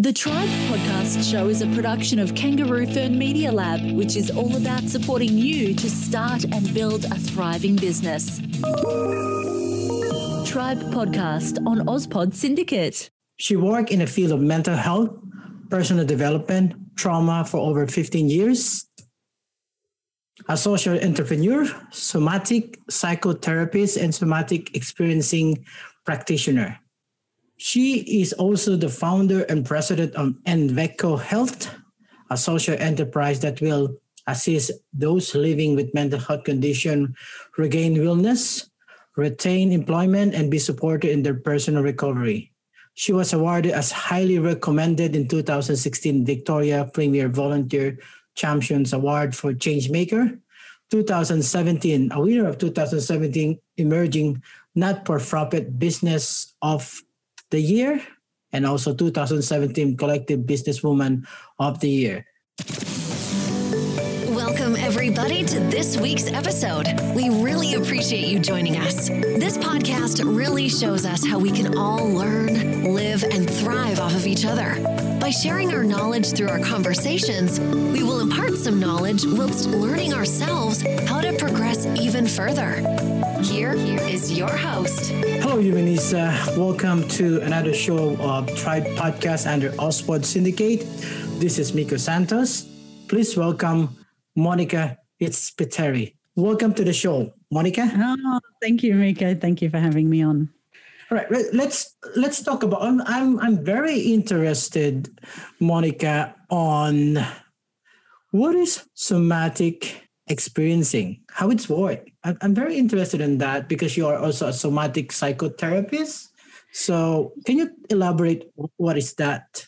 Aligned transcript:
The 0.00 0.12
Tribe 0.12 0.48
Podcast 0.70 1.28
Show 1.28 1.48
is 1.48 1.60
a 1.60 1.66
production 1.74 2.20
of 2.20 2.32
Kangaroo 2.36 2.86
Fern 2.86 3.18
Media 3.18 3.50
Lab, 3.50 3.80
which 3.96 4.14
is 4.14 4.30
all 4.30 4.54
about 4.54 4.84
supporting 4.84 5.36
you 5.36 5.74
to 5.74 5.90
start 5.90 6.44
and 6.44 6.72
build 6.72 7.06
a 7.06 7.16
thriving 7.16 7.74
business. 7.74 8.38
Tribe 10.48 10.78
Podcast 10.94 11.58
on 11.66 11.84
Ozpod 11.88 12.32
Syndicate. 12.32 13.10
She 13.38 13.56
worked 13.56 13.90
in 13.90 13.98
the 13.98 14.06
field 14.06 14.30
of 14.30 14.40
mental 14.40 14.76
health, 14.76 15.10
personal 15.68 16.06
development, 16.06 16.74
trauma 16.94 17.44
for 17.44 17.58
over 17.58 17.84
15 17.84 18.30
years. 18.30 18.86
A 20.48 20.56
social 20.56 20.96
entrepreneur, 20.96 21.66
somatic 21.90 22.78
psychotherapist, 22.86 24.00
and 24.00 24.14
somatic 24.14 24.76
experiencing 24.76 25.64
practitioner. 26.06 26.78
She 27.58 28.22
is 28.22 28.32
also 28.32 28.76
the 28.76 28.88
founder 28.88 29.42
and 29.50 29.66
president 29.66 30.14
of 30.14 30.38
Enveco 30.46 31.20
Health, 31.20 31.68
a 32.30 32.36
social 32.36 32.76
enterprise 32.78 33.40
that 33.40 33.60
will 33.60 33.98
assist 34.28 34.70
those 34.92 35.34
living 35.34 35.74
with 35.74 35.92
mental 35.92 36.20
health 36.20 36.44
condition 36.44 37.16
regain 37.56 37.96
wellness, 37.96 38.70
retain 39.16 39.72
employment, 39.72 40.34
and 40.34 40.50
be 40.50 40.58
supported 40.58 41.10
in 41.10 41.24
their 41.24 41.34
personal 41.34 41.82
recovery. 41.82 42.52
She 42.94 43.12
was 43.12 43.32
awarded 43.32 43.72
as 43.72 43.90
highly 43.90 44.38
recommended 44.38 45.16
in 45.16 45.26
2016 45.26 46.24
Victoria 46.24 46.88
Premier 46.94 47.28
Volunteer 47.28 47.98
Champions 48.36 48.92
Award 48.92 49.34
for 49.34 49.52
Changemaker. 49.52 50.38
2017, 50.90 52.12
a 52.12 52.20
winner 52.20 52.46
of 52.46 52.58
2017 52.58 53.58
Emerging 53.76 54.42
Not-for-Profit 54.74 55.78
Business 55.78 56.54
of 56.62 57.02
the 57.50 57.60
Year, 57.60 58.00
and 58.52 58.66
also 58.66 58.94
2017 58.94 59.96
Collective 59.96 60.40
Businesswoman 60.40 61.26
of 61.58 61.80
the 61.80 61.88
Year. 61.88 62.26
Welcome, 64.30 64.76
everybody, 64.76 65.44
to 65.44 65.60
this 65.60 65.96
week's 65.96 66.30
episode. 66.30 66.86
We 67.14 67.30
really 67.30 67.74
appreciate 67.74 68.26
you 68.28 68.38
joining 68.38 68.76
us. 68.76 69.08
This 69.08 69.56
podcast 69.56 70.24
really 70.24 70.68
shows 70.68 71.06
us 71.06 71.26
how 71.26 71.38
we 71.38 71.50
can 71.50 71.76
all 71.76 72.06
learn, 72.08 72.94
live, 72.94 73.24
and 73.24 73.48
thrive 73.48 73.98
off 74.00 74.14
of 74.14 74.26
each 74.26 74.44
other. 74.44 74.74
By 75.20 75.30
sharing 75.30 75.72
our 75.72 75.84
knowledge 75.84 76.32
through 76.32 76.48
our 76.48 76.60
conversations, 76.60 77.60
we 77.60 78.02
will 78.02 78.20
impart 78.20 78.54
some 78.54 78.80
knowledge 78.80 79.24
whilst 79.26 79.68
learning 79.68 80.14
ourselves 80.14 80.82
how 81.06 81.20
to 81.20 81.32
progress 81.34 81.86
even 81.86 82.26
further. 82.26 82.82
Here 83.42 83.72
is 83.72 84.36
your 84.36 84.50
host. 84.50 85.12
Hello, 85.12 85.62
Yuvanisa. 85.62 86.56
Welcome 86.58 87.06
to 87.10 87.40
another 87.42 87.72
show 87.72 88.16
of 88.16 88.52
Tribe 88.56 88.84
Podcast 88.96 89.46
under 89.46 89.70
Ozpod 89.78 90.24
Syndicate. 90.24 90.80
This 91.38 91.60
is 91.60 91.72
Miko 91.72 91.96
Santos. 91.96 92.66
Please 93.06 93.36
welcome 93.36 93.96
Monica 94.34 94.98
Fitzpatrick. 95.20 96.16
Welcome 96.34 96.74
to 96.74 96.82
the 96.82 96.92
show, 96.92 97.32
Monica. 97.52 97.88
Oh, 97.94 98.40
thank 98.60 98.82
you, 98.82 98.94
Miko. 98.94 99.36
Thank 99.36 99.62
you 99.62 99.70
for 99.70 99.78
having 99.78 100.10
me 100.10 100.20
on. 100.22 100.50
All 101.10 101.18
right, 101.18 101.30
let's 101.30 101.96
let's 102.16 102.42
talk 102.42 102.64
about. 102.64 102.82
I'm 102.82 103.00
I'm, 103.02 103.38
I'm 103.38 103.64
very 103.64 104.00
interested, 104.00 105.16
Monica, 105.60 106.34
on 106.50 107.24
what 108.32 108.56
is 108.56 108.84
somatic 108.94 110.07
experiencing, 110.28 111.20
how 111.30 111.50
it's 111.50 111.68
work. 111.68 112.10
I'm, 112.24 112.38
I'm 112.40 112.54
very 112.54 112.76
interested 112.76 113.20
in 113.20 113.38
that 113.38 113.68
because 113.68 113.96
you 113.96 114.06
are 114.06 114.16
also 114.16 114.48
a 114.48 114.52
somatic 114.52 115.12
psychotherapist. 115.12 116.28
So, 116.72 117.32
can 117.46 117.58
you 117.58 117.70
elaborate 117.90 118.50
what 118.76 118.98
is 118.98 119.14
that? 119.14 119.66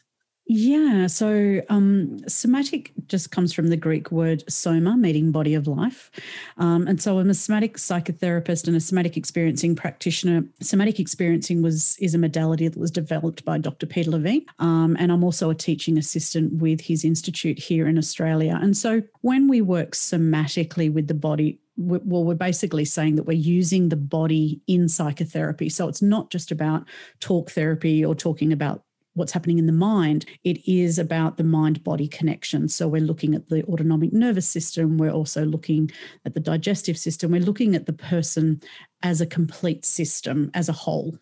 Yeah, 0.52 1.06
so 1.06 1.62
um, 1.68 2.18
somatic 2.26 2.90
just 3.06 3.30
comes 3.30 3.52
from 3.52 3.68
the 3.68 3.76
Greek 3.76 4.10
word 4.10 4.42
soma, 4.50 4.96
meaning 4.96 5.30
body 5.30 5.54
of 5.54 5.68
life. 5.68 6.10
Um, 6.58 6.88
and 6.88 7.00
so 7.00 7.20
I'm 7.20 7.30
a 7.30 7.34
somatic 7.34 7.76
psychotherapist 7.76 8.66
and 8.66 8.76
a 8.76 8.80
somatic 8.80 9.16
experiencing 9.16 9.76
practitioner. 9.76 10.42
Somatic 10.60 10.98
experiencing 10.98 11.62
was 11.62 11.96
is 12.00 12.16
a 12.16 12.18
modality 12.18 12.66
that 12.66 12.80
was 12.80 12.90
developed 12.90 13.44
by 13.44 13.58
Dr. 13.58 13.86
Peter 13.86 14.10
Levine. 14.10 14.44
Um, 14.58 14.96
and 14.98 15.12
I'm 15.12 15.22
also 15.22 15.50
a 15.50 15.54
teaching 15.54 15.96
assistant 15.96 16.54
with 16.54 16.80
his 16.80 17.04
institute 17.04 17.60
here 17.60 17.86
in 17.86 17.96
Australia. 17.96 18.58
And 18.60 18.76
so 18.76 19.04
when 19.20 19.46
we 19.46 19.60
work 19.60 19.92
somatically 19.92 20.92
with 20.92 21.06
the 21.06 21.14
body, 21.14 21.60
well, 21.76 22.24
we're 22.24 22.34
basically 22.34 22.86
saying 22.86 23.14
that 23.14 23.22
we're 23.22 23.34
using 23.34 23.88
the 23.88 23.96
body 23.96 24.60
in 24.66 24.88
psychotherapy. 24.88 25.68
So 25.68 25.86
it's 25.86 26.02
not 26.02 26.28
just 26.30 26.50
about 26.50 26.86
talk 27.20 27.52
therapy 27.52 28.04
or 28.04 28.16
talking 28.16 28.52
about 28.52 28.82
what's 29.14 29.32
happening 29.32 29.58
in 29.58 29.66
the 29.66 29.72
mind. 29.72 30.26
It 30.44 30.66
is 30.68 30.98
about 30.98 31.36
the 31.36 31.44
mind 31.44 31.82
body 31.84 32.08
connection. 32.08 32.68
So 32.68 32.88
we're 32.88 33.00
looking 33.00 33.34
at 33.34 33.48
the 33.48 33.64
autonomic 33.64 34.12
nervous 34.12 34.48
system. 34.48 34.98
We're 34.98 35.10
also 35.10 35.44
looking 35.44 35.90
at 36.24 36.34
the 36.34 36.40
digestive 36.40 36.98
system. 36.98 37.32
We're 37.32 37.40
looking 37.40 37.74
at 37.74 37.86
the 37.86 37.92
person 37.92 38.60
as 39.02 39.20
a 39.20 39.26
complete 39.26 39.84
system, 39.84 40.50
as 40.54 40.68
a 40.68 40.72
whole. 40.72 41.18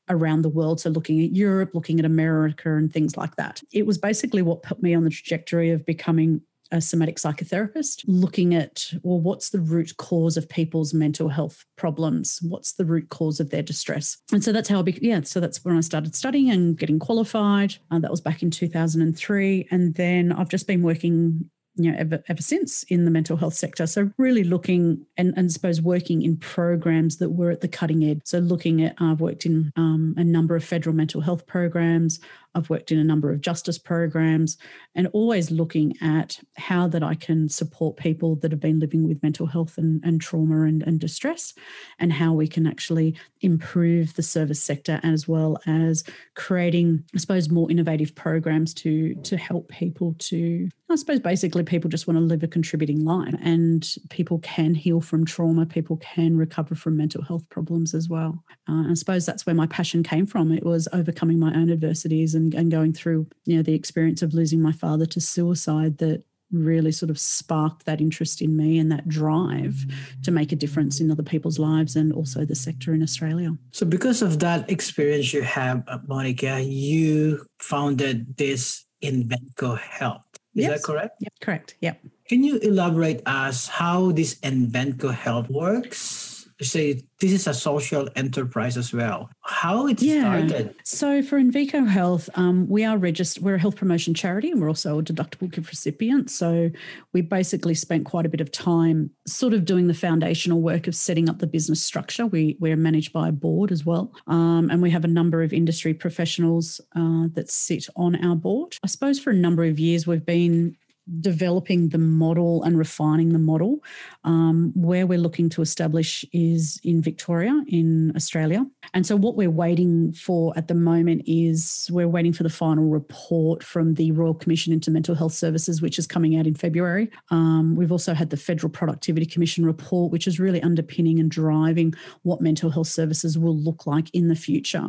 around 0.08 0.42
the 0.42 0.48
world. 0.48 0.80
So 0.80 0.90
looking 0.90 1.22
at 1.22 1.34
europe 1.34 1.70
looking 1.74 1.98
at 1.98 2.04
america 2.04 2.76
and 2.76 2.92
things 2.92 3.16
like 3.16 3.36
that. 3.36 3.62
It 3.72 3.86
was 3.86 3.98
basically 3.98 4.42
what 4.42 4.62
put 4.62 4.82
me 4.82 4.94
on 4.94 5.04
the 5.04 5.10
trajectory 5.10 5.70
of 5.70 5.86
becoming 5.86 6.42
a 6.72 6.80
somatic 6.80 7.16
psychotherapist, 7.16 8.04
looking 8.06 8.54
at, 8.54 8.92
well, 9.02 9.20
what's 9.20 9.50
the 9.50 9.60
root 9.60 9.96
cause 9.96 10.36
of 10.36 10.48
people's 10.48 10.94
mental 10.94 11.28
health 11.28 11.64
problems? 11.76 12.38
What's 12.42 12.72
the 12.72 12.84
root 12.84 13.08
cause 13.08 13.40
of 13.40 13.50
their 13.50 13.62
distress? 13.62 14.18
And 14.32 14.42
so 14.42 14.52
that's 14.52 14.68
how 14.68 14.78
I, 14.80 14.82
be, 14.82 14.98
yeah, 15.02 15.20
so 15.22 15.40
that's 15.40 15.64
when 15.64 15.76
I 15.76 15.80
started 15.80 16.14
studying 16.14 16.50
and 16.50 16.78
getting 16.78 16.98
qualified. 16.98 17.76
Uh, 17.90 17.98
that 17.98 18.10
was 18.10 18.20
back 18.20 18.42
in 18.42 18.50
2003. 18.50 19.68
And 19.70 19.94
then 19.94 20.32
I've 20.32 20.48
just 20.48 20.66
been 20.66 20.82
working 20.82 21.50
you 21.82 21.92
know 21.92 21.98
ever 21.98 22.22
ever 22.28 22.42
since 22.42 22.82
in 22.84 23.04
the 23.04 23.10
mental 23.10 23.36
health 23.36 23.54
sector. 23.54 23.86
So 23.86 24.10
really 24.18 24.44
looking 24.44 25.04
and, 25.16 25.32
and 25.36 25.46
I 25.46 25.48
suppose 25.48 25.80
working 25.80 26.22
in 26.22 26.36
programs 26.36 27.18
that 27.18 27.30
were 27.30 27.50
at 27.50 27.60
the 27.60 27.68
cutting 27.68 28.04
edge. 28.04 28.20
So 28.24 28.38
looking 28.38 28.82
at 28.82 28.94
i've 28.98 29.20
worked 29.20 29.46
in 29.46 29.72
um, 29.76 30.14
a 30.16 30.24
number 30.24 30.56
of 30.56 30.64
federal 30.64 30.94
mental 30.94 31.20
health 31.20 31.46
programs. 31.46 32.20
I've 32.54 32.70
worked 32.70 32.90
in 32.90 32.98
a 32.98 33.04
number 33.04 33.30
of 33.30 33.40
justice 33.40 33.78
programs 33.78 34.58
and 34.94 35.06
always 35.12 35.50
looking 35.50 35.94
at 36.00 36.40
how 36.56 36.88
that 36.88 37.02
I 37.02 37.14
can 37.14 37.48
support 37.48 37.96
people 37.96 38.36
that 38.36 38.50
have 38.50 38.60
been 38.60 38.80
living 38.80 39.06
with 39.06 39.22
mental 39.22 39.46
health 39.46 39.78
and, 39.78 40.02
and 40.04 40.20
trauma 40.20 40.62
and, 40.62 40.82
and 40.82 40.98
distress 40.98 41.54
and 41.98 42.12
how 42.12 42.32
we 42.32 42.48
can 42.48 42.66
actually 42.66 43.14
improve 43.40 44.14
the 44.14 44.22
service 44.22 44.62
sector 44.62 44.98
as 45.04 45.28
well 45.28 45.58
as 45.66 46.02
creating, 46.34 47.04
I 47.14 47.18
suppose, 47.18 47.50
more 47.50 47.70
innovative 47.70 48.14
programs 48.14 48.74
to, 48.74 49.14
to 49.14 49.36
help 49.36 49.68
people 49.68 50.16
to, 50.18 50.68
I 50.90 50.96
suppose, 50.96 51.20
basically 51.20 51.62
people 51.70 51.88
just 51.88 52.06
want 52.06 52.18
to 52.18 52.24
live 52.24 52.42
a 52.42 52.48
contributing 52.48 53.04
life 53.04 53.34
and 53.42 53.94
people 54.10 54.40
can 54.40 54.74
heal 54.74 55.00
from 55.00 55.24
trauma, 55.24 55.64
people 55.64 55.96
can 55.98 56.36
recover 56.36 56.74
from 56.74 56.96
mental 56.96 57.22
health 57.22 57.48
problems 57.48 57.94
as 57.94 58.08
well. 58.08 58.42
Uh, 58.68 58.90
I 58.90 58.94
suppose 58.94 59.24
that's 59.24 59.46
where 59.46 59.54
my 59.54 59.68
passion 59.68 60.02
came 60.02 60.26
from. 60.26 60.52
It 60.52 60.66
was 60.66 60.88
overcoming 60.92 61.38
my 61.38 61.54
own 61.54 61.70
adversities 61.70 62.34
and, 62.34 62.52
and 62.54 62.70
going 62.70 62.92
through 62.92 63.28
you 63.44 63.56
know 63.56 63.62
the 63.62 63.74
experience 63.74 64.20
of 64.20 64.34
losing 64.34 64.60
my 64.60 64.72
father 64.72 65.06
to 65.06 65.20
suicide 65.20 65.98
that 65.98 66.24
really 66.52 66.90
sort 66.90 67.10
of 67.10 67.18
sparked 67.18 67.86
that 67.86 68.00
interest 68.00 68.42
in 68.42 68.56
me 68.56 68.78
and 68.78 68.90
that 68.90 69.08
drive 69.08 69.86
to 70.24 70.32
make 70.32 70.50
a 70.50 70.56
difference 70.56 71.00
in 71.00 71.08
other 71.08 71.22
people's 71.22 71.60
lives 71.60 71.94
and 71.94 72.12
also 72.12 72.44
the 72.44 72.56
sector 72.56 72.92
in 72.92 73.02
Australia. 73.02 73.56
So, 73.70 73.86
because 73.86 74.22
of 74.22 74.40
that 74.40 74.68
experience 74.68 75.32
you 75.32 75.42
have, 75.42 75.84
uh, 75.86 75.98
Monica, 76.08 76.60
you 76.60 77.46
founded 77.60 78.36
this 78.36 78.84
Invenco 79.02 79.78
Health. 79.78 80.22
Is 80.54 80.64
yes. 80.64 80.80
that 80.80 80.82
correct? 80.82 81.16
Yep, 81.20 81.32
correct. 81.40 81.74
Yep. 81.80 82.00
Can 82.28 82.42
you 82.44 82.58
elaborate 82.58 83.22
us 83.26 83.68
how 83.68 84.10
this 84.12 84.34
Invenco 84.36 85.14
Health 85.14 85.48
works? 85.48 86.29
Say 86.64 87.02
this 87.20 87.32
is 87.32 87.46
a 87.46 87.54
social 87.54 88.08
enterprise 88.16 88.76
as 88.76 88.92
well. 88.92 89.30
How 89.42 89.86
it 89.86 90.00
yeah. 90.00 90.20
started? 90.20 90.74
So 90.84 91.22
for 91.22 91.38
Invenco 91.38 91.86
Health, 91.86 92.30
um, 92.34 92.68
we 92.68 92.84
are 92.84 92.96
registered. 92.96 93.42
We're 93.42 93.56
a 93.56 93.58
health 93.58 93.76
promotion 93.76 94.14
charity, 94.14 94.50
and 94.50 94.60
we're 94.60 94.68
also 94.68 94.98
a 94.98 95.02
deductible 95.02 95.50
gift 95.50 95.70
recipient. 95.70 96.30
So 96.30 96.70
we 97.12 97.20
basically 97.20 97.74
spent 97.74 98.06
quite 98.06 98.26
a 98.26 98.28
bit 98.28 98.40
of 98.40 98.50
time, 98.50 99.10
sort 99.26 99.54
of 99.54 99.64
doing 99.64 99.86
the 99.86 99.94
foundational 99.94 100.60
work 100.60 100.86
of 100.86 100.94
setting 100.94 101.28
up 101.28 101.38
the 101.38 101.46
business 101.46 101.82
structure. 101.82 102.26
We 102.26 102.56
we're 102.58 102.76
managed 102.76 103.12
by 103.12 103.28
a 103.28 103.32
board 103.32 103.70
as 103.70 103.84
well, 103.84 104.12
um, 104.26 104.70
and 104.70 104.80
we 104.80 104.90
have 104.90 105.04
a 105.04 105.08
number 105.08 105.42
of 105.42 105.52
industry 105.52 105.94
professionals 105.94 106.80
uh, 106.96 107.28
that 107.34 107.50
sit 107.50 107.86
on 107.96 108.16
our 108.24 108.36
board. 108.36 108.76
I 108.82 108.86
suppose 108.86 109.18
for 109.18 109.30
a 109.30 109.34
number 109.34 109.64
of 109.64 109.78
years 109.78 110.06
we've 110.06 110.24
been 110.24 110.76
developing 111.20 111.88
the 111.88 111.98
model 111.98 112.62
and 112.62 112.78
refining 112.78 113.32
the 113.32 113.38
model. 113.38 113.82
Um, 114.24 114.72
where 114.74 115.06
we're 115.06 115.18
looking 115.18 115.48
to 115.50 115.62
establish 115.62 116.24
is 116.32 116.80
in 116.84 117.02
Victoria, 117.02 117.62
in 117.68 118.12
Australia. 118.14 118.66
And 118.92 119.06
so, 119.06 119.16
what 119.16 119.36
we're 119.36 119.50
waiting 119.50 120.12
for 120.12 120.52
at 120.56 120.68
the 120.68 120.74
moment 120.74 121.22
is 121.26 121.88
we're 121.90 122.08
waiting 122.08 122.32
for 122.32 122.42
the 122.42 122.50
final 122.50 122.84
report 122.84 123.62
from 123.62 123.94
the 123.94 124.12
Royal 124.12 124.34
Commission 124.34 124.72
into 124.72 124.90
Mental 124.90 125.14
Health 125.14 125.32
Services, 125.32 125.80
which 125.80 125.98
is 125.98 126.06
coming 126.06 126.36
out 126.36 126.46
in 126.46 126.54
February. 126.54 127.10
Um, 127.30 127.76
we've 127.76 127.92
also 127.92 128.14
had 128.14 128.30
the 128.30 128.36
Federal 128.36 128.70
Productivity 128.70 129.26
Commission 129.26 129.64
report, 129.64 130.12
which 130.12 130.26
is 130.26 130.38
really 130.38 130.62
underpinning 130.62 131.18
and 131.18 131.30
driving 131.30 131.94
what 132.22 132.40
mental 132.40 132.70
health 132.70 132.88
services 132.88 133.38
will 133.38 133.56
look 133.56 133.86
like 133.86 134.10
in 134.14 134.28
the 134.28 134.36
future. 134.36 134.88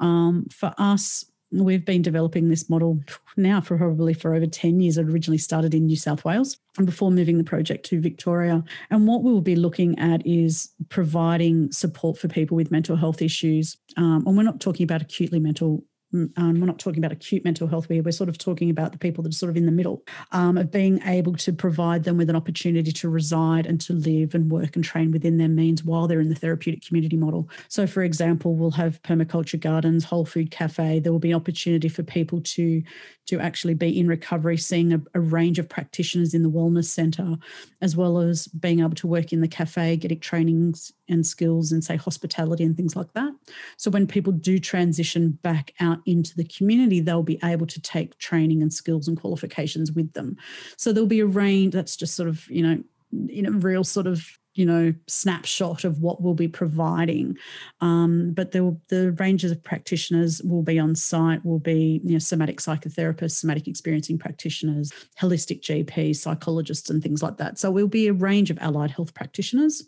Um, 0.00 0.46
for 0.50 0.74
us, 0.78 1.24
We've 1.52 1.84
been 1.84 2.02
developing 2.02 2.48
this 2.48 2.70
model 2.70 3.00
now 3.36 3.60
for 3.60 3.76
probably 3.76 4.14
for 4.14 4.34
over 4.34 4.46
10 4.46 4.80
years. 4.80 4.96
It 4.96 5.06
originally 5.06 5.38
started 5.38 5.74
in 5.74 5.86
New 5.86 5.96
South 5.96 6.24
Wales 6.24 6.56
and 6.78 6.86
before 6.86 7.10
moving 7.10 7.36
the 7.38 7.44
project 7.44 7.84
to 7.86 8.00
Victoria. 8.00 8.64
And 8.90 9.06
what 9.06 9.22
we'll 9.22 9.42
be 9.42 9.56
looking 9.56 9.98
at 9.98 10.26
is 10.26 10.70
providing 10.88 11.70
support 11.70 12.16
for 12.16 12.28
people 12.28 12.56
with 12.56 12.70
mental 12.70 12.96
health 12.96 13.20
issues. 13.20 13.76
Um, 13.96 14.24
and 14.26 14.36
we're 14.36 14.44
not 14.44 14.60
talking 14.60 14.84
about 14.84 15.02
acutely 15.02 15.40
mental 15.40 15.84
um, 16.12 16.60
we're 16.60 16.66
not 16.66 16.78
talking 16.78 16.98
about 16.98 17.12
acute 17.12 17.44
mental 17.44 17.66
health 17.66 17.88
here. 17.88 18.02
We're 18.02 18.12
sort 18.12 18.28
of 18.28 18.38
talking 18.38 18.70
about 18.70 18.92
the 18.92 18.98
people 18.98 19.22
that 19.22 19.30
are 19.30 19.36
sort 19.36 19.50
of 19.50 19.56
in 19.56 19.66
the 19.66 19.72
middle 19.72 20.02
um, 20.32 20.58
of 20.58 20.70
being 20.70 21.00
able 21.02 21.34
to 21.36 21.52
provide 21.52 22.04
them 22.04 22.16
with 22.16 22.28
an 22.28 22.36
opportunity 22.36 22.92
to 22.92 23.08
reside 23.08 23.66
and 23.66 23.80
to 23.82 23.92
live 23.92 24.34
and 24.34 24.50
work 24.50 24.76
and 24.76 24.84
train 24.84 25.10
within 25.10 25.38
their 25.38 25.48
means 25.48 25.84
while 25.84 26.06
they're 26.06 26.20
in 26.20 26.28
the 26.28 26.34
therapeutic 26.34 26.84
community 26.86 27.16
model. 27.16 27.48
So, 27.68 27.86
for 27.86 28.02
example, 28.02 28.54
we'll 28.54 28.70
have 28.72 29.02
permaculture 29.02 29.58
gardens, 29.58 30.04
whole 30.04 30.26
food 30.26 30.50
cafe. 30.50 31.00
There 31.00 31.12
will 31.12 31.18
be 31.18 31.30
an 31.30 31.36
opportunity 31.36 31.88
for 31.88 32.02
people 32.02 32.40
to 32.40 32.82
to 33.26 33.38
actually 33.38 33.74
be 33.74 33.98
in 33.98 34.08
recovery, 34.08 34.56
seeing 34.56 34.92
a, 34.92 35.00
a 35.14 35.20
range 35.20 35.58
of 35.58 35.68
practitioners 35.68 36.34
in 36.34 36.42
the 36.42 36.50
wellness 36.50 36.86
centre, 36.86 37.36
as 37.80 37.96
well 37.96 38.18
as 38.18 38.48
being 38.48 38.80
able 38.80 38.94
to 38.94 39.06
work 39.06 39.32
in 39.32 39.40
the 39.40 39.48
cafe, 39.48 39.96
getting 39.96 40.20
trainings 40.20 40.92
and 41.08 41.26
skills 41.26 41.72
and 41.72 41.84
say 41.84 41.96
hospitality 41.96 42.64
and 42.64 42.76
things 42.76 42.96
like 42.96 43.12
that. 43.12 43.32
So 43.76 43.90
when 43.90 44.06
people 44.06 44.32
do 44.32 44.58
transition 44.58 45.38
back 45.42 45.72
out 45.80 46.00
into 46.06 46.34
the 46.36 46.44
community, 46.44 47.00
they'll 47.00 47.22
be 47.22 47.38
able 47.44 47.66
to 47.66 47.80
take 47.80 48.18
training 48.18 48.62
and 48.62 48.72
skills 48.72 49.08
and 49.08 49.20
qualifications 49.20 49.92
with 49.92 50.12
them. 50.14 50.36
So 50.76 50.92
there'll 50.92 51.06
be 51.06 51.20
a 51.20 51.26
range 51.26 51.74
that's 51.74 51.96
just 51.96 52.16
sort 52.16 52.28
of, 52.28 52.48
you 52.50 52.62
know, 52.62 52.82
in 53.28 53.46
a 53.46 53.52
real 53.52 53.84
sort 53.84 54.06
of 54.06 54.26
you 54.54 54.66
know 54.66 54.92
snapshot 55.06 55.84
of 55.84 56.00
what 56.00 56.22
we'll 56.22 56.34
be 56.34 56.48
providing. 56.48 57.36
Um, 57.80 58.32
but 58.34 58.52
the, 58.52 58.78
the 58.88 59.12
ranges 59.12 59.50
of 59.50 59.62
practitioners 59.62 60.42
will 60.42 60.62
be 60.62 60.78
on 60.78 60.94
site 60.94 61.44
will 61.44 61.58
be 61.58 62.00
you 62.04 62.12
know 62.12 62.18
somatic 62.18 62.58
psychotherapists 62.58 63.32
somatic 63.32 63.66
experiencing 63.66 64.18
practitioners 64.18 64.92
holistic 65.20 65.62
gps 65.62 66.16
psychologists 66.16 66.90
and 66.90 67.02
things 67.02 67.22
like 67.22 67.38
that. 67.38 67.58
So 67.58 67.70
we'll 67.70 67.88
be 67.88 68.08
a 68.08 68.12
range 68.12 68.50
of 68.50 68.58
allied 68.58 68.90
health 68.90 69.14
practitioners 69.14 69.82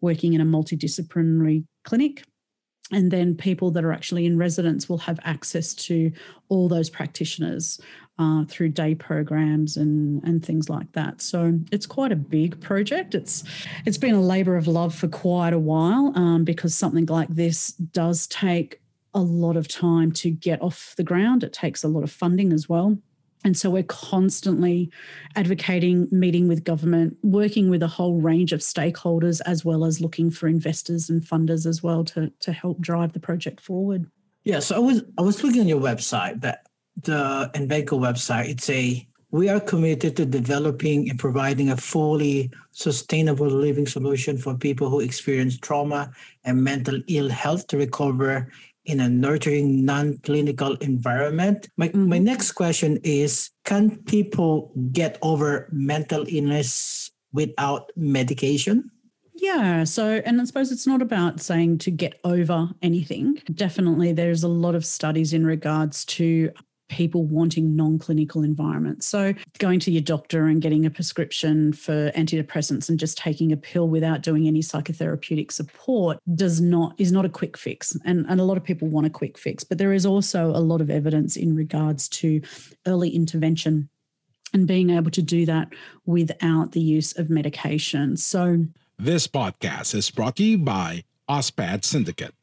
working 0.00 0.32
in 0.32 0.40
a 0.40 0.44
multidisciplinary 0.44 1.64
clinic. 1.84 2.24
And 2.92 3.10
then 3.12 3.36
people 3.36 3.70
that 3.72 3.84
are 3.84 3.92
actually 3.92 4.26
in 4.26 4.36
residence 4.36 4.88
will 4.88 4.98
have 4.98 5.20
access 5.22 5.74
to 5.74 6.10
all 6.48 6.68
those 6.68 6.90
practitioners 6.90 7.80
uh, 8.20 8.44
through 8.44 8.68
day 8.68 8.94
programs 8.94 9.76
and 9.76 10.22
and 10.22 10.44
things 10.44 10.68
like 10.68 10.92
that. 10.92 11.22
So 11.22 11.58
it's 11.72 11.86
quite 11.86 12.12
a 12.12 12.16
big 12.16 12.60
project. 12.60 13.14
It's 13.14 13.42
it's 13.86 13.98
been 13.98 14.14
a 14.14 14.20
labour 14.20 14.56
of 14.56 14.68
love 14.68 14.94
for 14.94 15.08
quite 15.08 15.54
a 15.54 15.58
while 15.58 16.12
um, 16.14 16.44
because 16.44 16.74
something 16.74 17.06
like 17.06 17.28
this 17.28 17.72
does 17.72 18.26
take 18.26 18.80
a 19.14 19.20
lot 19.20 19.56
of 19.56 19.66
time 19.66 20.12
to 20.12 20.30
get 20.30 20.60
off 20.62 20.94
the 20.96 21.02
ground. 21.02 21.42
It 21.42 21.52
takes 21.52 21.82
a 21.82 21.88
lot 21.88 22.04
of 22.04 22.12
funding 22.12 22.52
as 22.52 22.68
well. 22.68 22.98
And 23.42 23.56
so 23.56 23.70
we're 23.70 23.84
constantly 23.84 24.90
advocating, 25.34 26.08
meeting 26.10 26.46
with 26.46 26.62
government, 26.62 27.16
working 27.22 27.70
with 27.70 27.82
a 27.82 27.88
whole 27.88 28.20
range 28.20 28.52
of 28.52 28.60
stakeholders, 28.60 29.40
as 29.46 29.64
well 29.64 29.86
as 29.86 29.98
looking 29.98 30.30
for 30.30 30.46
investors 30.46 31.08
and 31.08 31.22
funders 31.22 31.64
as 31.64 31.82
well 31.82 32.04
to, 32.04 32.30
to 32.40 32.52
help 32.52 32.80
drive 32.80 33.14
the 33.14 33.20
project 33.20 33.60
forward. 33.60 34.10
Yeah, 34.44 34.60
so 34.60 34.76
I 34.76 34.78
was 34.78 35.02
I 35.18 35.22
was 35.22 35.42
looking 35.42 35.60
on 35.62 35.68
your 35.68 35.80
website 35.80 36.42
that 36.42 36.66
the 37.04 37.50
Invenco 37.54 37.98
website, 37.98 38.48
it's 38.48 38.70
a 38.70 39.06
we 39.32 39.48
are 39.48 39.60
committed 39.60 40.16
to 40.16 40.26
developing 40.26 41.08
and 41.08 41.18
providing 41.18 41.70
a 41.70 41.76
fully 41.76 42.50
sustainable 42.72 43.46
living 43.46 43.86
solution 43.86 44.36
for 44.36 44.56
people 44.56 44.90
who 44.90 45.00
experience 45.00 45.56
trauma 45.56 46.10
and 46.44 46.62
mental 46.64 47.00
ill 47.06 47.28
health 47.28 47.68
to 47.68 47.76
recover 47.76 48.50
in 48.86 49.00
a 49.00 49.08
nurturing 49.08 49.84
non-clinical 49.84 50.74
environment. 50.76 51.68
My, 51.76 51.88
mm-hmm. 51.88 52.08
my 52.08 52.18
next 52.18 52.52
question 52.52 52.98
is 53.04 53.50
can 53.64 53.96
people 54.04 54.72
get 54.92 55.18
over 55.22 55.68
mental 55.70 56.24
illness 56.28 57.10
without 57.32 57.92
medication? 57.94 58.90
Yeah. 59.36 59.84
So, 59.84 60.20
and 60.24 60.40
I 60.40 60.44
suppose 60.44 60.70
it's 60.70 60.86
not 60.86 61.00
about 61.00 61.40
saying 61.40 61.78
to 61.78 61.90
get 61.90 62.20
over 62.24 62.68
anything. 62.82 63.40
Definitely, 63.54 64.12
there's 64.12 64.42
a 64.42 64.48
lot 64.48 64.74
of 64.74 64.84
studies 64.84 65.32
in 65.32 65.46
regards 65.46 66.04
to 66.06 66.50
people 66.90 67.24
wanting 67.24 67.74
non 67.74 67.98
clinical 67.98 68.42
environments. 68.42 69.06
So, 69.06 69.32
going 69.58 69.80
to 69.80 69.90
your 69.90 70.02
doctor 70.02 70.46
and 70.46 70.60
getting 70.60 70.84
a 70.84 70.90
prescription 70.90 71.72
for 71.72 72.10
antidepressants 72.10 72.90
and 72.90 72.98
just 72.98 73.16
taking 73.16 73.52
a 73.52 73.56
pill 73.56 73.88
without 73.88 74.22
doing 74.22 74.46
any 74.46 74.60
psychotherapeutic 74.60 75.50
support 75.52 76.18
does 76.34 76.60
not 76.60 76.94
is 76.98 77.12
not 77.12 77.24
a 77.24 77.30
quick 77.30 77.56
fix. 77.56 77.96
And, 78.04 78.26
and 78.28 78.40
a 78.40 78.44
lot 78.44 78.58
of 78.58 78.64
people 78.64 78.88
want 78.88 79.06
a 79.06 79.10
quick 79.10 79.38
fix, 79.38 79.64
but 79.64 79.78
there 79.78 79.92
is 79.92 80.04
also 80.04 80.50
a 80.50 80.60
lot 80.60 80.82
of 80.82 80.90
evidence 80.90 81.36
in 81.36 81.54
regards 81.54 82.08
to 82.08 82.42
early 82.86 83.10
intervention 83.10 83.88
and 84.52 84.66
being 84.66 84.90
able 84.90 85.12
to 85.12 85.22
do 85.22 85.46
that 85.46 85.68
without 86.04 86.72
the 86.72 86.80
use 86.80 87.16
of 87.16 87.30
medication. 87.30 88.16
So, 88.16 88.66
this 88.98 89.26
podcast 89.26 89.94
is 89.94 90.10
brought 90.10 90.36
to 90.36 90.42
you 90.42 90.58
by 90.58 91.04
Ozpod 91.28 91.84
Syndicate, 91.84 92.34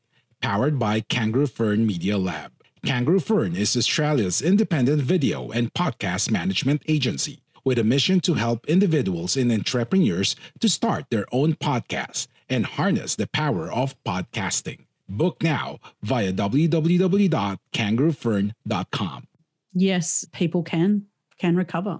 powered 0.41 0.79
by 0.79 1.01
Kangaroo 1.01 1.47
Fern 1.47 1.85
Media 1.85 2.17
Lab. 2.17 2.56
Kangaroo 2.88 3.20
Fern 3.20 3.53
is 3.53 3.75
Australia's 3.75 4.41
independent 4.41 5.01
video 5.01 5.51
and 5.51 5.74
podcast 5.74 6.32
management 6.32 6.82
agency 6.88 7.41
with 7.65 7.77
a 7.77 7.84
mission 7.84 8.22
to 8.22 8.36
help 8.36 8.65
individuals 8.65 9.36
and 9.36 9.51
entrepreneurs 9.51 10.38
to 10.62 10.70
start 10.70 11.03
their 11.10 11.25
own 11.34 11.56
podcasts 11.56 12.27
and 12.48 12.65
harness 12.65 13.17
the 13.17 13.27
power 13.27 13.70
of 13.70 14.01
podcasting. 14.06 14.86
Book 15.10 15.44
now 15.44 15.79
via 16.01 16.32
www.kangaroofern.com. 16.32 19.27
Yes, 19.74 20.25
people 20.32 20.63
can 20.63 21.08
can 21.39 21.58
recover. 21.58 22.00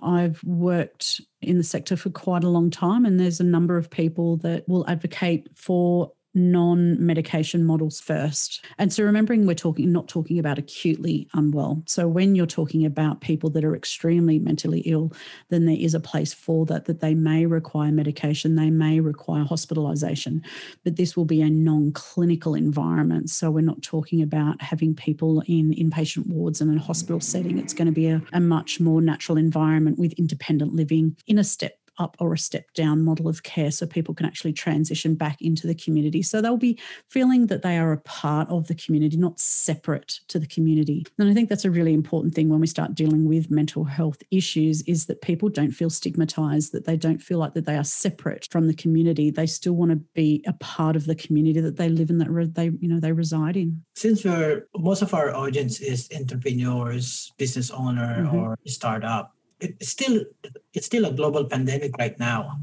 I've 0.00 0.42
worked 0.42 1.20
in 1.42 1.58
the 1.58 1.64
sector 1.64 1.98
for 1.98 2.08
quite 2.08 2.44
a 2.44 2.48
long 2.48 2.70
time, 2.70 3.04
and 3.04 3.20
there's 3.20 3.40
a 3.40 3.44
number 3.44 3.76
of 3.76 3.90
people 3.90 4.38
that 4.38 4.66
will 4.66 4.88
advocate 4.88 5.50
for 5.54 6.12
non 6.34 7.04
medication 7.04 7.64
models 7.64 8.00
first. 8.00 8.64
And 8.78 8.92
so 8.92 9.04
remembering 9.04 9.46
we're 9.46 9.54
talking 9.54 9.92
not 9.92 10.08
talking 10.08 10.38
about 10.38 10.58
acutely 10.58 11.28
unwell. 11.34 11.82
So 11.86 12.08
when 12.08 12.34
you're 12.34 12.46
talking 12.46 12.84
about 12.84 13.20
people 13.20 13.50
that 13.50 13.64
are 13.64 13.76
extremely 13.76 14.38
mentally 14.38 14.80
ill, 14.80 15.12
then 15.50 15.66
there 15.66 15.76
is 15.78 15.94
a 15.94 16.00
place 16.00 16.34
for 16.34 16.66
that 16.66 16.86
that 16.86 17.00
they 17.00 17.14
may 17.14 17.46
require 17.46 17.92
medication, 17.92 18.56
they 18.56 18.70
may 18.70 19.00
require 19.00 19.44
hospitalization, 19.44 20.42
but 20.82 20.96
this 20.96 21.16
will 21.16 21.24
be 21.24 21.40
a 21.40 21.50
non-clinical 21.50 22.54
environment. 22.54 23.30
So 23.30 23.50
we're 23.50 23.60
not 23.60 23.82
talking 23.82 24.22
about 24.22 24.60
having 24.60 24.94
people 24.94 25.42
in 25.46 25.72
inpatient 25.72 26.26
wards 26.26 26.60
and 26.60 26.70
in 26.70 26.78
a 26.78 26.82
hospital 26.82 27.20
setting. 27.20 27.58
It's 27.58 27.74
going 27.74 27.86
to 27.86 27.92
be 27.92 28.08
a, 28.08 28.22
a 28.32 28.40
much 28.40 28.80
more 28.80 29.00
natural 29.00 29.38
environment 29.38 29.98
with 29.98 30.12
independent 30.14 30.74
living 30.74 31.16
in 31.26 31.38
a 31.38 31.44
step 31.44 31.78
up 31.98 32.16
or 32.20 32.32
a 32.32 32.38
step 32.38 32.72
down 32.74 33.04
model 33.04 33.28
of 33.28 33.42
care 33.42 33.70
so 33.70 33.86
people 33.86 34.14
can 34.14 34.26
actually 34.26 34.52
transition 34.52 35.14
back 35.14 35.40
into 35.40 35.66
the 35.66 35.74
community. 35.74 36.22
So 36.22 36.40
they'll 36.40 36.56
be 36.56 36.78
feeling 37.08 37.46
that 37.46 37.62
they 37.62 37.78
are 37.78 37.92
a 37.92 38.00
part 38.00 38.48
of 38.48 38.66
the 38.68 38.74
community, 38.74 39.16
not 39.16 39.38
separate 39.38 40.20
to 40.28 40.38
the 40.38 40.46
community. 40.46 41.06
And 41.18 41.28
I 41.28 41.34
think 41.34 41.48
that's 41.48 41.64
a 41.64 41.70
really 41.70 41.94
important 41.94 42.34
thing 42.34 42.48
when 42.48 42.60
we 42.60 42.66
start 42.66 42.94
dealing 42.94 43.28
with 43.28 43.50
mental 43.50 43.84
health 43.84 44.22
issues 44.30 44.82
is 44.82 45.06
that 45.06 45.22
people 45.22 45.48
don't 45.48 45.70
feel 45.70 45.90
stigmatized, 45.90 46.72
that 46.72 46.84
they 46.84 46.96
don't 46.96 47.22
feel 47.22 47.38
like 47.38 47.54
that 47.54 47.66
they 47.66 47.76
are 47.76 47.84
separate 47.84 48.48
from 48.50 48.66
the 48.66 48.74
community. 48.74 49.30
They 49.30 49.46
still 49.46 49.74
want 49.74 49.90
to 49.90 49.96
be 49.96 50.42
a 50.46 50.52
part 50.54 50.96
of 50.96 51.06
the 51.06 51.14
community 51.14 51.60
that 51.60 51.76
they 51.76 51.88
live 51.88 52.10
in, 52.10 52.18
that 52.18 52.54
they, 52.54 52.70
you 52.80 52.88
know, 52.88 53.00
they 53.00 53.12
reside 53.12 53.56
in. 53.56 53.82
Since 53.94 54.24
we're 54.24 54.66
most 54.76 55.02
of 55.02 55.14
our 55.14 55.34
audience 55.34 55.80
is 55.80 56.08
entrepreneurs, 56.14 57.32
business 57.38 57.70
owner 57.70 58.24
mm-hmm. 58.24 58.36
or 58.36 58.58
startup, 58.66 59.34
it's 59.60 59.88
still 59.88 60.24
it's 60.72 60.86
still 60.86 61.04
a 61.06 61.12
global 61.12 61.44
pandemic 61.44 61.96
right 61.98 62.18
now. 62.18 62.60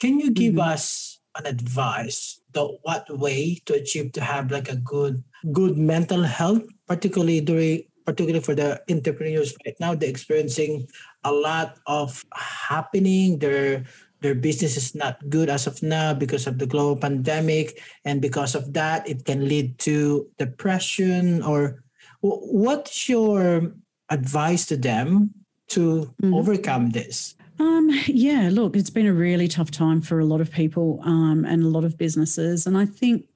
Can 0.00 0.18
you 0.18 0.30
give 0.30 0.54
mm-hmm. 0.54 0.72
us 0.74 1.20
an 1.36 1.46
advice 1.46 2.40
the 2.52 2.64
what 2.82 3.06
way 3.18 3.58
to 3.66 3.74
achieve 3.74 4.12
to 4.12 4.20
have 4.20 4.50
like 4.50 4.68
a 4.68 4.76
good 4.76 5.22
good 5.52 5.76
mental 5.76 6.22
health, 6.22 6.62
particularly 6.86 7.40
during 7.40 7.84
particularly 8.04 8.44
for 8.44 8.54
the 8.54 8.80
entrepreneurs 8.90 9.56
right 9.64 9.76
now, 9.80 9.94
they're 9.94 10.10
experiencing 10.10 10.86
a 11.24 11.32
lot 11.32 11.78
of 11.86 12.24
happening. 12.34 13.38
Their 13.38 13.84
their 14.20 14.34
business 14.34 14.76
is 14.76 14.94
not 14.94 15.20
good 15.28 15.50
as 15.50 15.66
of 15.66 15.82
now 15.82 16.14
because 16.14 16.46
of 16.46 16.58
the 16.58 16.66
global 16.66 16.96
pandemic, 16.96 17.80
and 18.04 18.20
because 18.20 18.54
of 18.54 18.72
that, 18.72 19.08
it 19.08 19.24
can 19.24 19.48
lead 19.48 19.78
to 19.84 20.28
depression. 20.38 21.42
Or 21.42 21.84
what's 22.20 23.08
your 23.08 23.72
advice 24.10 24.66
to 24.66 24.76
them 24.76 25.32
to 25.68 26.12
mm-hmm. 26.22 26.34
overcome 26.34 26.90
this? 26.90 27.34
Um, 27.58 27.90
yeah, 28.06 28.48
look, 28.52 28.76
it's 28.76 28.90
been 28.90 29.06
a 29.06 29.12
really 29.12 29.48
tough 29.48 29.70
time 29.70 30.00
for 30.00 30.18
a 30.18 30.24
lot 30.24 30.40
of 30.40 30.50
people 30.50 31.00
um, 31.04 31.44
and 31.44 31.62
a 31.62 31.68
lot 31.68 31.84
of 31.84 31.96
businesses. 31.96 32.66
And 32.66 32.76
I 32.76 32.86
think 32.86 33.26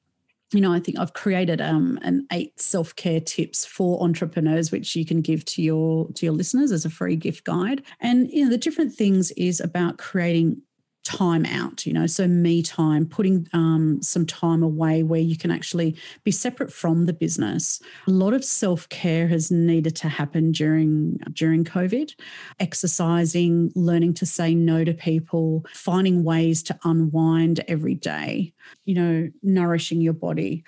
you 0.52 0.62
know, 0.62 0.72
I 0.72 0.80
think 0.80 0.98
I've 0.98 1.12
created 1.12 1.60
um, 1.60 1.98
an 2.02 2.26
eight 2.32 2.58
self 2.58 2.96
care 2.96 3.20
tips 3.20 3.66
for 3.66 4.02
entrepreneurs, 4.02 4.72
which 4.72 4.96
you 4.96 5.04
can 5.04 5.20
give 5.20 5.44
to 5.46 5.62
your 5.62 6.10
to 6.12 6.24
your 6.24 6.34
listeners 6.34 6.72
as 6.72 6.84
a 6.84 6.90
free 6.90 7.16
gift 7.16 7.44
guide. 7.44 7.82
And 8.00 8.30
you 8.30 8.44
know, 8.44 8.50
the 8.50 8.58
different 8.58 8.94
things 8.94 9.30
is 9.32 9.60
about 9.60 9.98
creating 9.98 10.62
time 11.04 11.46
out, 11.46 11.86
you 11.86 11.92
know, 11.92 12.06
so 12.06 12.28
me 12.28 12.62
time, 12.62 13.06
putting 13.06 13.48
um, 13.52 13.98
some 14.02 14.26
time 14.26 14.62
away 14.62 15.02
where 15.02 15.20
you 15.20 15.36
can 15.36 15.50
actually 15.50 15.96
be 16.22 16.30
separate 16.30 16.72
from 16.72 17.06
the 17.06 17.12
business. 17.12 17.80
A 18.06 18.10
lot 18.10 18.34
of 18.34 18.44
self 18.44 18.88
care 18.90 19.26
has 19.28 19.50
needed 19.50 19.96
to 19.96 20.08
happen 20.08 20.52
during 20.52 21.18
during 21.32 21.64
COVID. 21.64 22.14
Exercising, 22.60 23.72
learning 23.74 24.14
to 24.14 24.26
say 24.26 24.54
no 24.54 24.84
to 24.84 24.92
people, 24.92 25.64
finding 25.72 26.24
ways 26.24 26.62
to 26.64 26.78
unwind 26.84 27.64
every 27.68 27.94
day. 27.94 28.52
You 28.84 28.94
know, 28.94 29.30
nourishing 29.42 30.00
your 30.00 30.12
body 30.12 30.64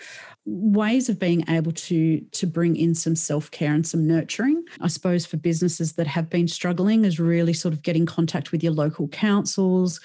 ways 0.46 1.08
of 1.08 1.18
being 1.18 1.44
able 1.48 1.72
to 1.72 2.20
to 2.32 2.46
bring 2.46 2.74
in 2.74 2.94
some 2.94 3.14
self-care 3.14 3.74
and 3.74 3.86
some 3.86 4.06
nurturing. 4.06 4.64
I 4.80 4.88
suppose 4.88 5.26
for 5.26 5.36
businesses 5.36 5.92
that 5.94 6.06
have 6.06 6.30
been 6.30 6.48
struggling 6.48 7.04
is 7.04 7.20
really 7.20 7.52
sort 7.52 7.74
of 7.74 7.82
getting 7.82 8.06
contact 8.06 8.52
with 8.52 8.62
your 8.62 8.72
local 8.72 9.08
councils 9.08 10.00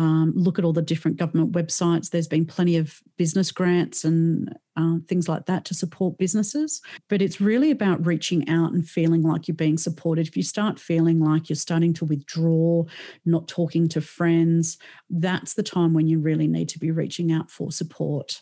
um, 0.00 0.32
look 0.34 0.58
at 0.58 0.64
all 0.64 0.72
the 0.72 0.80
different 0.80 1.18
government 1.18 1.52
websites. 1.52 2.08
There's 2.08 2.26
been 2.26 2.46
plenty 2.46 2.78
of 2.78 3.02
business 3.18 3.52
grants 3.52 4.02
and 4.02 4.56
uh, 4.74 4.96
things 5.06 5.28
like 5.28 5.44
that 5.44 5.66
to 5.66 5.74
support 5.74 6.16
businesses. 6.16 6.80
But 7.08 7.20
it's 7.20 7.38
really 7.38 7.70
about 7.70 8.06
reaching 8.06 8.48
out 8.48 8.72
and 8.72 8.88
feeling 8.88 9.20
like 9.20 9.46
you're 9.46 9.54
being 9.54 9.76
supported. 9.76 10.26
If 10.26 10.38
you 10.38 10.42
start 10.42 10.78
feeling 10.78 11.20
like 11.20 11.50
you're 11.50 11.56
starting 11.56 11.92
to 11.94 12.06
withdraw 12.06 12.84
not 13.26 13.46
talking 13.46 13.88
to 13.88 14.00
friends 14.00 14.78
that's 15.10 15.54
the 15.54 15.62
time 15.62 15.92
when 15.92 16.06
you 16.06 16.18
really 16.18 16.46
need 16.46 16.68
to 16.68 16.78
be 16.78 16.90
reaching 16.90 17.32
out 17.32 17.50
for 17.50 17.72
support 17.72 18.40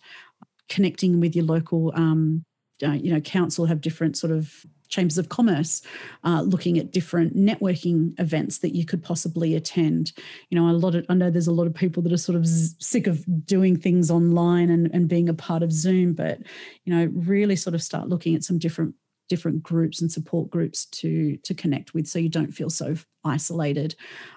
connecting 0.68 1.20
with 1.20 1.34
your 1.34 1.44
local, 1.44 1.92
um, 1.94 2.44
uh, 2.82 2.92
you 2.92 3.12
know, 3.12 3.20
council 3.20 3.66
have 3.66 3.80
different 3.80 4.16
sort 4.16 4.32
of 4.32 4.64
chambers 4.88 5.18
of 5.18 5.28
commerce, 5.28 5.82
uh, 6.24 6.42
looking 6.42 6.78
at 6.78 6.92
different 6.92 7.36
networking 7.36 8.18
events 8.18 8.58
that 8.58 8.74
you 8.74 8.84
could 8.84 9.02
possibly 9.02 9.54
attend. 9.54 10.12
You 10.48 10.58
know, 10.58 10.70
a 10.70 10.72
lot 10.72 10.94
of 10.94 11.04
I 11.08 11.14
know 11.14 11.30
there's 11.30 11.46
a 11.46 11.52
lot 11.52 11.66
of 11.66 11.74
people 11.74 12.02
that 12.04 12.12
are 12.12 12.16
sort 12.18 12.36
of 12.36 12.46
z- 12.46 12.74
sick 12.78 13.06
of 13.06 13.24
doing 13.46 13.76
things 13.76 14.10
online 14.10 14.70
and, 14.70 14.90
and 14.92 15.08
being 15.08 15.28
a 15.28 15.34
part 15.34 15.62
of 15.62 15.72
Zoom, 15.72 16.14
but 16.14 16.38
you 16.84 16.94
know, 16.94 17.10
really 17.12 17.56
sort 17.56 17.74
of 17.74 17.82
start 17.82 18.08
looking 18.08 18.34
at 18.34 18.44
some 18.44 18.58
different 18.58 18.94
different 19.28 19.62
groups 19.62 20.00
and 20.00 20.10
support 20.10 20.50
groups 20.50 20.86
to 20.86 21.36
to 21.38 21.54
connect 21.54 21.94
with 21.94 22.06
so 22.06 22.18
you 22.18 22.28
don't 22.28 22.52
feel 22.52 22.70
so 22.70 22.96
isolated. 23.24 23.94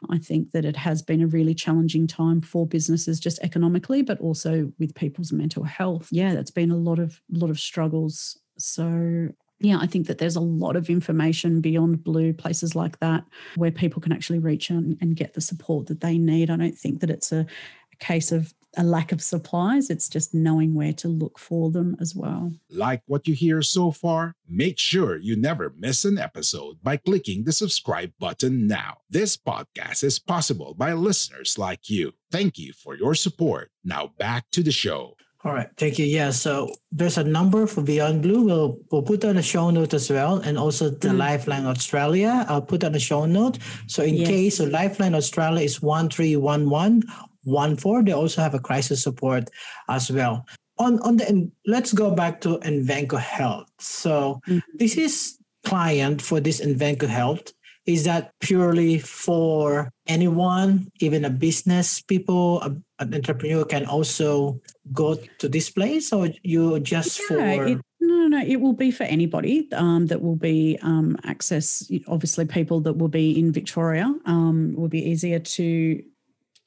I 0.09 0.17
think 0.17 0.51
that 0.51 0.65
it 0.65 0.75
has 0.75 1.01
been 1.01 1.21
a 1.21 1.27
really 1.27 1.55
challenging 1.55 2.07
time 2.07 2.41
for 2.41 2.67
businesses 2.67 3.19
just 3.19 3.39
economically 3.39 4.01
but 4.01 4.19
also 4.19 4.71
with 4.79 4.95
people's 4.95 5.31
mental 5.31 5.63
health. 5.63 6.09
Yeah 6.11 6.33
that's 6.33 6.51
been 6.51 6.71
a 6.71 6.77
lot 6.77 6.99
of 6.99 7.21
lot 7.29 7.49
of 7.49 7.59
struggles. 7.59 8.37
So 8.57 9.29
yeah, 9.61 9.77
I 9.79 9.85
think 9.85 10.07
that 10.07 10.17
there's 10.17 10.35
a 10.35 10.41
lot 10.41 10.75
of 10.75 10.89
information 10.89 11.61
beyond 11.61 12.03
blue, 12.03 12.33
places 12.33 12.75
like 12.75 12.99
that, 12.99 13.23
where 13.55 13.71
people 13.71 14.01
can 14.01 14.11
actually 14.11 14.39
reach 14.39 14.71
out 14.71 14.83
and 14.83 15.15
get 15.15 15.35
the 15.35 15.41
support 15.41 15.85
that 15.87 16.01
they 16.01 16.17
need. 16.17 16.49
I 16.49 16.57
don't 16.57 16.77
think 16.77 16.99
that 17.01 17.11
it's 17.11 17.31
a, 17.31 17.41
a 17.41 17.95
case 18.03 18.31
of 18.31 18.53
a 18.77 18.83
lack 18.83 19.11
of 19.11 19.21
supplies. 19.21 19.89
It's 19.89 20.09
just 20.09 20.33
knowing 20.33 20.73
where 20.73 20.93
to 20.93 21.07
look 21.07 21.37
for 21.37 21.71
them 21.71 21.97
as 21.99 22.15
well. 22.15 22.53
Like 22.69 23.01
what 23.05 23.27
you 23.27 23.33
hear 23.33 23.61
so 23.61 23.91
far? 23.91 24.35
Make 24.47 24.79
sure 24.79 25.17
you 25.17 25.35
never 25.35 25.73
miss 25.77 26.05
an 26.05 26.17
episode 26.17 26.77
by 26.81 26.97
clicking 26.97 27.43
the 27.43 27.53
subscribe 27.53 28.13
button 28.19 28.67
now. 28.67 28.97
This 29.09 29.37
podcast 29.37 30.03
is 30.03 30.19
possible 30.19 30.73
by 30.73 30.93
listeners 30.93 31.57
like 31.57 31.89
you. 31.89 32.13
Thank 32.31 32.57
you 32.57 32.73
for 32.73 32.95
your 32.95 33.15
support. 33.15 33.71
Now 33.83 34.13
back 34.17 34.45
to 34.51 34.63
the 34.63 34.71
show. 34.71 35.15
All 35.43 35.53
right, 35.53 35.69
thank 35.75 35.97
you. 35.97 36.05
Yeah, 36.05 36.29
so 36.29 36.71
there's 36.91 37.17
a 37.17 37.23
number 37.23 37.65
for 37.65 37.81
Beyond 37.81 38.21
Blue. 38.21 38.43
We'll 38.43 38.77
we'll 38.91 39.01
put 39.01 39.25
on 39.25 39.37
a 39.37 39.41
show 39.41 39.71
note 39.71 39.91
as 39.95 40.07
well, 40.07 40.37
and 40.37 40.55
also 40.55 40.91
the 40.91 41.07
mm. 41.07 41.17
Lifeline 41.17 41.65
Australia. 41.65 42.45
I'll 42.47 42.61
put 42.61 42.83
on 42.83 42.93
a 42.93 42.99
show 42.99 43.25
note. 43.25 43.57
So 43.87 44.03
in 44.03 44.13
yes. 44.13 44.27
case 44.27 44.57
so 44.57 44.65
Lifeline 44.65 45.15
Australia 45.15 45.65
is 45.65 45.81
one 45.81 46.09
three 46.09 46.35
one 46.35 46.69
one 46.69 47.01
one 47.43 47.75
four. 47.75 48.03
They 48.03 48.13
also 48.13 48.41
have 48.41 48.53
a 48.53 48.59
crisis 48.59 49.03
support 49.03 49.49
as 49.89 50.11
well. 50.11 50.45
On 50.77 50.99
on 50.99 51.17
the 51.17 51.51
let's 51.65 51.93
go 51.93 52.11
back 52.11 52.41
to 52.41 52.59
Invenco 52.59 53.19
Health. 53.19 53.67
So 53.79 54.41
mm. 54.47 54.61
this 54.75 54.97
is 54.97 55.37
client 55.63 56.21
for 56.21 56.39
this 56.39 56.61
Invenco 56.61 57.07
Health 57.07 57.53
is 57.85 58.03
that 58.03 58.31
purely 58.39 58.99
for 58.99 59.91
anyone 60.07 60.87
even 60.99 61.25
a 61.25 61.29
business 61.29 62.01
people 62.01 62.61
a, 62.61 62.75
an 62.99 63.13
entrepreneur 63.13 63.65
can 63.65 63.85
also 63.85 64.59
go 64.93 65.15
to 65.39 65.49
this 65.49 65.69
place 65.69 66.13
or 66.13 66.29
you 66.43 66.79
just 66.79 67.19
yeah, 67.19 67.25
for 67.27 67.67
it, 67.67 67.79
no 67.99 68.27
no 68.27 68.41
it 68.45 68.57
will 68.57 68.73
be 68.73 68.91
for 68.91 69.03
anybody 69.03 69.67
um, 69.73 70.05
that 70.07 70.21
will 70.21 70.35
be 70.35 70.77
um, 70.83 71.17
access 71.23 71.89
obviously 72.07 72.45
people 72.45 72.79
that 72.79 72.93
will 72.93 73.07
be 73.07 73.37
in 73.37 73.51
victoria 73.51 74.13
um, 74.25 74.73
will 74.75 74.89
be 74.89 75.03
easier 75.03 75.39
to 75.39 76.03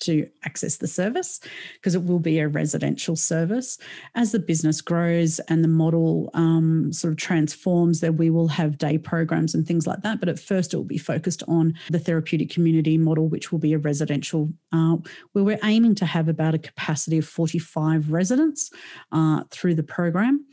to 0.01 0.29
access 0.45 0.77
the 0.77 0.87
service 0.87 1.41
because 1.75 1.95
it 1.95 2.05
will 2.05 2.19
be 2.19 2.39
a 2.39 2.49
residential 2.49 3.17
service. 3.17 3.79
As 4.15 4.33
the 4.33 4.39
business 4.39 4.81
grows 4.81 5.39
and 5.41 5.63
the 5.63 5.69
model 5.69 6.31
um, 6.35 6.93
sort 6.93 7.13
of 7.13 7.19
transforms, 7.19 8.01
that 8.01 8.15
we 8.15 8.31
will 8.31 8.49
have 8.49 8.79
day 8.79 8.99
programs 8.99 9.55
and 9.55 9.67
things 9.67 9.87
like 9.87 10.03
that. 10.03 10.21
But 10.21 10.29
at 10.29 10.39
first, 10.39 10.75
it 10.75 10.77
will 10.77 10.85
be 10.85 10.99
focused 10.99 11.43
on 11.49 11.75
the 11.91 11.99
therapeutic 11.99 12.51
community 12.51 12.99
model, 12.99 13.29
which 13.29 13.53
will 13.53 13.59
be 13.59 13.73
a 13.73 13.79
residential, 13.79 14.53
uh, 14.73 14.97
where 15.33 15.45
we're 15.45 15.59
aiming 15.65 15.95
to 15.97 16.07
have 16.07 16.29
about 16.29 16.55
a 16.55 16.59
capacity 16.59 17.19
of 17.19 17.27
45 17.27 18.11
residents 18.11 18.71
uh, 19.13 19.45
through 19.51 19.75
the 19.75 19.83
program 19.83 20.45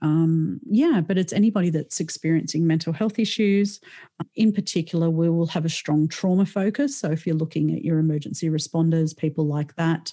um, 0.00 0.60
yeah, 0.64 1.00
but 1.04 1.18
it's 1.18 1.32
anybody 1.32 1.70
that's 1.70 1.98
experiencing 1.98 2.66
mental 2.66 2.92
health 2.92 3.18
issues. 3.18 3.80
In 4.36 4.52
particular, 4.52 5.10
we 5.10 5.28
will 5.28 5.46
have 5.46 5.64
a 5.64 5.68
strong 5.68 6.06
trauma 6.06 6.46
focus. 6.46 6.96
So 6.96 7.10
if 7.10 7.26
you're 7.26 7.36
looking 7.36 7.74
at 7.74 7.84
your 7.84 7.98
emergency 7.98 8.48
responders, 8.48 9.16
people 9.16 9.46
like 9.46 9.74
that, 9.74 10.12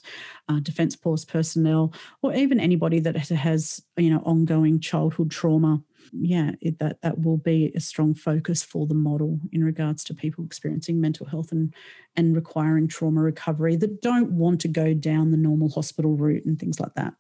uh, 0.50 0.60
defence 0.60 0.96
force 0.96 1.24
personnel, 1.24 1.94
or 2.24 2.34
even 2.34 2.60
anybody 2.60 3.00
that 3.00 3.16
has 3.16 3.82
you 3.98 4.10
know 4.10 4.22
ongoing 4.26 4.80
childhood 4.80 5.30
trauma, 5.30 5.82
yeah, 6.12 6.52
it, 6.62 6.80
that 6.80 7.02
that 7.02 7.20
will 7.22 7.38
be 7.38 7.72
a 7.76 7.80
strong 7.80 8.14
focus 8.14 8.64
for 8.64 8.88
the 8.88 8.94
model 8.94 9.40
in 9.52 9.64
regards 9.64 10.04
to 10.06 10.14
people 10.14 10.46
experiencing 10.46 11.02
mental 11.02 11.26
health 11.26 11.52
and 11.52 11.74
and 12.16 12.36
requiring 12.36 12.88
trauma 12.88 13.22
recovery 13.22 13.76
that 13.78 14.02
don't 14.02 14.32
want 14.32 14.62
to 14.62 14.68
go 14.68 14.94
down 14.94 15.32
the 15.32 15.38
normal 15.38 15.70
hospital 15.70 16.16
route 16.16 16.46
and 16.46 16.60
things 16.60 16.80
like 16.80 16.94
that. 16.96 17.14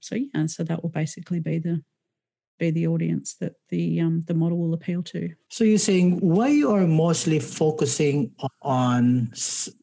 So 0.00 0.16
yeah, 0.16 0.46
so 0.46 0.64
that 0.64 0.82
will 0.82 0.90
basically 0.90 1.40
be 1.40 1.58
the 1.58 1.82
be 2.58 2.70
the 2.70 2.86
audience 2.86 3.34
that 3.34 3.54
the 3.68 4.00
um, 4.00 4.22
the 4.26 4.34
model 4.34 4.58
will 4.58 4.74
appeal 4.74 5.02
to. 5.04 5.30
So 5.48 5.64
you're 5.64 5.78
saying 5.78 6.18
why 6.18 6.48
you 6.48 6.70
are 6.72 6.86
mostly 6.86 7.38
focusing 7.38 8.32
on 8.62 9.32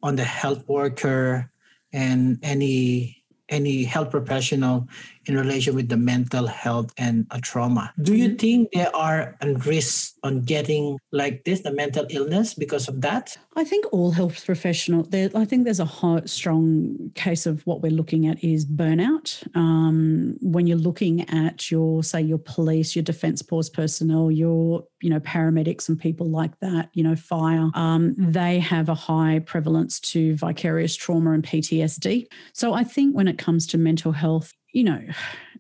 on 0.04 0.16
the 0.16 0.24
health 0.24 0.68
worker 0.68 1.52
and 1.94 2.40
any 2.44 3.24
any 3.50 3.84
health 3.84 4.12
professional 4.12 4.88
in 5.26 5.38
relation 5.38 5.76
with 5.76 5.90
the 5.90 5.98
mental 5.98 6.48
health 6.48 6.94
and 6.98 7.28
a 7.32 7.40
trauma. 7.40 7.94
Do 8.02 8.16
you 8.16 8.30
mm-hmm. 8.30 8.38
think 8.38 8.72
there 8.74 8.96
are 8.96 9.36
risks 9.66 10.14
on 10.24 10.42
getting 10.42 10.98
like 11.12 11.44
this, 11.44 11.62
the 11.62 11.72
mental 11.72 12.06
illness, 12.10 12.54
because 12.54 12.88
of 12.88 13.02
that? 13.02 13.38
I 13.56 13.64
think 13.64 13.86
all 13.92 14.12
health 14.12 14.46
professional. 14.46 15.04
There, 15.04 15.30
I 15.36 15.46
think 15.46 15.64
there's 15.64 15.80
a 15.80 16.22
strong 16.26 17.12
case 17.16 17.46
of 17.46 17.66
what 17.66 17.82
we're 17.82 17.92
looking 17.92 18.28
at 18.28 18.44
is 18.44 18.66
burnout. 18.66 19.48
Um, 19.56 20.38
when 20.42 20.68
you're 20.68 20.78
looking 20.78 21.30
at 21.30 21.72
your, 21.72 22.04
say, 22.04 22.22
your 22.22 22.38
police, 22.38 22.96
your 22.96 23.04
defence 23.04 23.42
force 23.42 23.70
personnel, 23.70 24.32
your, 24.32 24.86
you 25.02 25.10
know, 25.10 25.20
paramedics 25.20 25.88
and 25.88 26.00
people 26.00 26.28
like 26.28 26.60
that, 26.60 26.90
you 26.94 27.04
know, 27.04 27.16
fire, 27.16 27.70
um, 27.74 28.14
they 28.18 28.60
have 28.60 28.90
a 28.90 28.96
high 28.96 29.40
prevalence 29.40 30.00
to 30.00 30.36
vicarious 30.36 30.96
trauma 30.96 31.32
and 31.32 31.44
PTSD. 31.44 32.28
So 32.54 32.74
I 32.74 32.84
think 32.84 33.16
when 33.16 33.28
it 33.28 33.38
comes 33.38 33.68
to 33.68 33.78
mental 33.78 34.12
health, 34.12 34.54
you 34.76 34.84
know, 34.84 35.02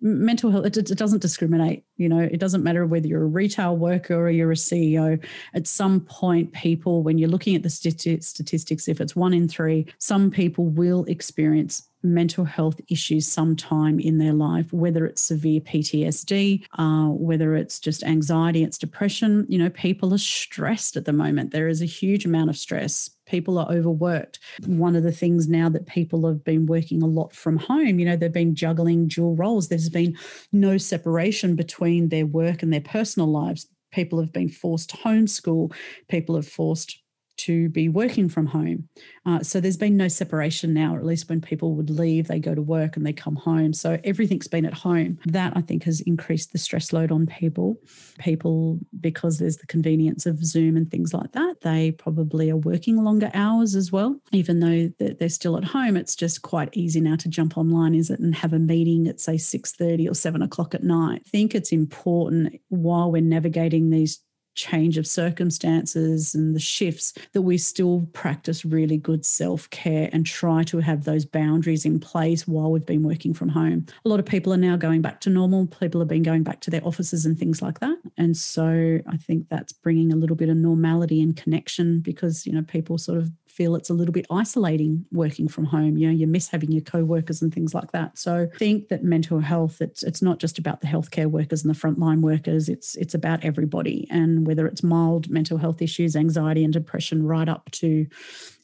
mental 0.01 0.51
health, 0.51 0.65
it, 0.65 0.75
it, 0.75 0.97
doesn't 0.97 1.21
discriminate. 1.21 1.85
You 1.95 2.09
know, 2.09 2.19
it 2.19 2.37
doesn't 2.37 2.63
matter 2.63 2.85
whether 2.85 3.07
you're 3.07 3.23
a 3.23 3.27
retail 3.27 3.77
worker 3.77 4.13
or 4.13 4.29
you're 4.29 4.51
a 4.51 4.55
CEO. 4.55 5.23
At 5.53 5.67
some 5.67 6.01
point, 6.01 6.51
people, 6.51 7.01
when 7.01 7.17
you're 7.17 7.29
looking 7.29 7.55
at 7.55 7.63
the 7.63 7.69
statistics, 7.69 8.87
if 8.89 8.99
it's 8.99 9.15
one 9.15 9.33
in 9.33 9.47
three, 9.47 9.87
some 9.99 10.29
people 10.29 10.65
will 10.65 11.05
experience 11.05 11.87
mental 12.03 12.43
health 12.43 12.79
issues 12.89 13.25
sometime 13.25 14.01
in 14.01 14.17
their 14.17 14.33
life, 14.33 14.71
whether 14.73 15.05
it's 15.05 15.21
severe 15.21 15.61
PTSD, 15.61 16.65
uh, 16.77 17.07
whether 17.07 17.55
it's 17.55 17.79
just 17.79 18.03
anxiety, 18.03 18.63
it's 18.63 18.77
depression. 18.77 19.45
You 19.47 19.59
know, 19.59 19.69
people 19.69 20.13
are 20.13 20.19
stressed 20.19 20.97
at 20.97 21.05
the 21.05 21.13
moment. 21.13 21.51
There 21.51 21.69
is 21.69 21.81
a 21.81 21.85
huge 21.85 22.25
amount 22.25 22.49
of 22.49 22.57
stress. 22.57 23.09
People 23.25 23.57
are 23.57 23.71
overworked. 23.71 24.39
One 24.65 24.95
of 24.95 25.03
the 25.03 25.11
things 25.11 25.47
now 25.47 25.69
that 25.69 25.87
people 25.87 26.27
have 26.27 26.43
been 26.43 26.65
working 26.65 27.01
a 27.01 27.07
lot 27.07 27.33
from 27.33 27.57
home, 27.57 27.99
you 27.99 28.05
know, 28.05 28.15
they've 28.15 28.31
been 28.31 28.55
juggling 28.55 29.07
dual 29.07 29.35
roles. 29.35 29.67
There's 29.67 29.89
been 29.89 30.17
no 30.51 30.77
separation 30.77 31.55
between 31.55 32.09
their 32.09 32.25
work 32.25 32.61
and 32.63 32.71
their 32.71 32.81
personal 32.81 33.27
lives. 33.31 33.67
People 33.91 34.19
have 34.19 34.33
been 34.33 34.49
forced 34.49 34.91
homeschool. 34.91 35.73
People 36.09 36.35
have 36.35 36.47
forced 36.47 37.01
to 37.37 37.69
be 37.69 37.89
working 37.89 38.29
from 38.29 38.47
home. 38.47 38.87
Uh, 39.25 39.41
so 39.41 39.59
there's 39.59 39.77
been 39.77 39.97
no 39.97 40.07
separation 40.07 40.73
now, 40.73 40.95
or 40.95 40.99
at 40.99 41.05
least 41.05 41.29
when 41.29 41.41
people 41.41 41.75
would 41.75 41.89
leave, 41.89 42.27
they 42.27 42.39
go 42.39 42.53
to 42.53 42.61
work 42.61 42.95
and 42.95 43.05
they 43.05 43.13
come 43.13 43.35
home. 43.35 43.73
So 43.73 43.99
everything's 44.03 44.47
been 44.47 44.65
at 44.65 44.73
home. 44.73 45.19
That 45.25 45.53
I 45.55 45.61
think 45.61 45.83
has 45.83 46.01
increased 46.01 46.51
the 46.51 46.57
stress 46.57 46.93
load 46.93 47.11
on 47.11 47.25
people. 47.25 47.77
People, 48.19 48.79
because 48.99 49.39
there's 49.39 49.57
the 49.57 49.67
convenience 49.67 50.25
of 50.25 50.43
Zoom 50.45 50.77
and 50.77 50.89
things 50.89 51.13
like 51.13 51.31
that, 51.33 51.61
they 51.61 51.91
probably 51.91 52.49
are 52.51 52.57
working 52.57 53.03
longer 53.03 53.31
hours 53.33 53.75
as 53.75 53.91
well. 53.91 54.19
Even 54.31 54.59
though 54.59 54.91
they're 54.99 55.29
still 55.29 55.57
at 55.57 55.63
home, 55.63 55.97
it's 55.97 56.15
just 56.15 56.41
quite 56.41 56.69
easy 56.73 57.01
now 57.01 57.15
to 57.15 57.29
jump 57.29 57.57
online, 57.57 57.95
is 57.95 58.09
it, 58.09 58.19
and 58.19 58.35
have 58.35 58.53
a 58.53 58.59
meeting 58.59 59.07
at 59.07 59.19
say 59.19 59.37
6:30 59.37 60.09
or 60.09 60.13
7 60.13 60.41
o'clock 60.41 60.75
at 60.75 60.83
night. 60.83 61.23
I 61.25 61.29
think 61.29 61.55
it's 61.55 61.71
important 61.71 62.59
while 62.69 63.11
we're 63.11 63.21
navigating 63.21 63.89
these 63.89 64.21
change 64.55 64.97
of 64.97 65.05
circumstances 65.05 66.33
and 66.33 66.55
the 66.55 66.59
shifts 66.59 67.13
that 67.33 67.41
we 67.41 67.57
still 67.57 68.07
practice 68.13 68.65
really 68.65 68.97
good 68.97 69.25
self 69.25 69.69
care 69.69 70.09
and 70.11 70.25
try 70.25 70.63
to 70.63 70.79
have 70.79 71.03
those 71.03 71.25
boundaries 71.25 71.85
in 71.85 71.99
place 71.99 72.47
while 72.47 72.71
we've 72.71 72.85
been 72.85 73.03
working 73.03 73.33
from 73.33 73.49
home. 73.49 73.85
A 74.03 74.09
lot 74.09 74.19
of 74.19 74.25
people 74.25 74.53
are 74.53 74.57
now 74.57 74.75
going 74.75 75.01
back 75.01 75.19
to 75.21 75.29
normal. 75.29 75.67
People 75.67 76.01
have 76.01 76.07
been 76.07 76.23
going 76.23 76.43
back 76.43 76.61
to 76.61 76.71
their 76.71 76.85
offices 76.85 77.25
and 77.25 77.37
things 77.37 77.61
like 77.61 77.79
that. 77.79 77.97
And 78.17 78.35
so 78.35 78.99
I 79.07 79.17
think 79.17 79.47
that's 79.49 79.73
bringing 79.73 80.11
a 80.11 80.15
little 80.15 80.35
bit 80.35 80.49
of 80.49 80.57
normality 80.57 81.21
and 81.21 81.35
connection 81.35 81.99
because, 81.99 82.45
you 82.45 82.53
know, 82.53 82.63
people 82.63 82.97
sort 82.97 83.17
of 83.17 83.31
feel 83.55 83.75
it's 83.75 83.89
a 83.89 83.93
little 83.93 84.11
bit 84.11 84.25
isolating 84.29 85.05
working 85.11 85.47
from 85.47 85.65
home. 85.65 85.97
You 85.97 86.07
know, 86.07 86.13
you 86.13 86.27
miss 86.27 86.49
having 86.49 86.71
your 86.71 86.81
co-workers 86.81 87.41
and 87.41 87.53
things 87.53 87.73
like 87.73 87.91
that. 87.93 88.17
So 88.17 88.49
think 88.57 88.89
that 88.89 89.03
mental 89.03 89.39
health, 89.39 89.81
it's 89.81 90.03
it's 90.03 90.21
not 90.21 90.39
just 90.39 90.59
about 90.59 90.81
the 90.81 90.87
healthcare 90.87 91.27
workers 91.27 91.63
and 91.63 91.73
the 91.73 91.79
frontline 91.79 92.19
workers. 92.19 92.67
It's 92.67 92.95
it's 92.95 93.13
about 93.13 93.45
everybody. 93.45 94.07
And 94.11 94.45
whether 94.45 94.67
it's 94.67 94.83
mild 94.83 95.29
mental 95.29 95.57
health 95.57 95.81
issues, 95.81 96.15
anxiety 96.15 96.63
and 96.63 96.73
depression, 96.73 97.25
right 97.25 97.47
up 97.47 97.71
to, 97.71 98.05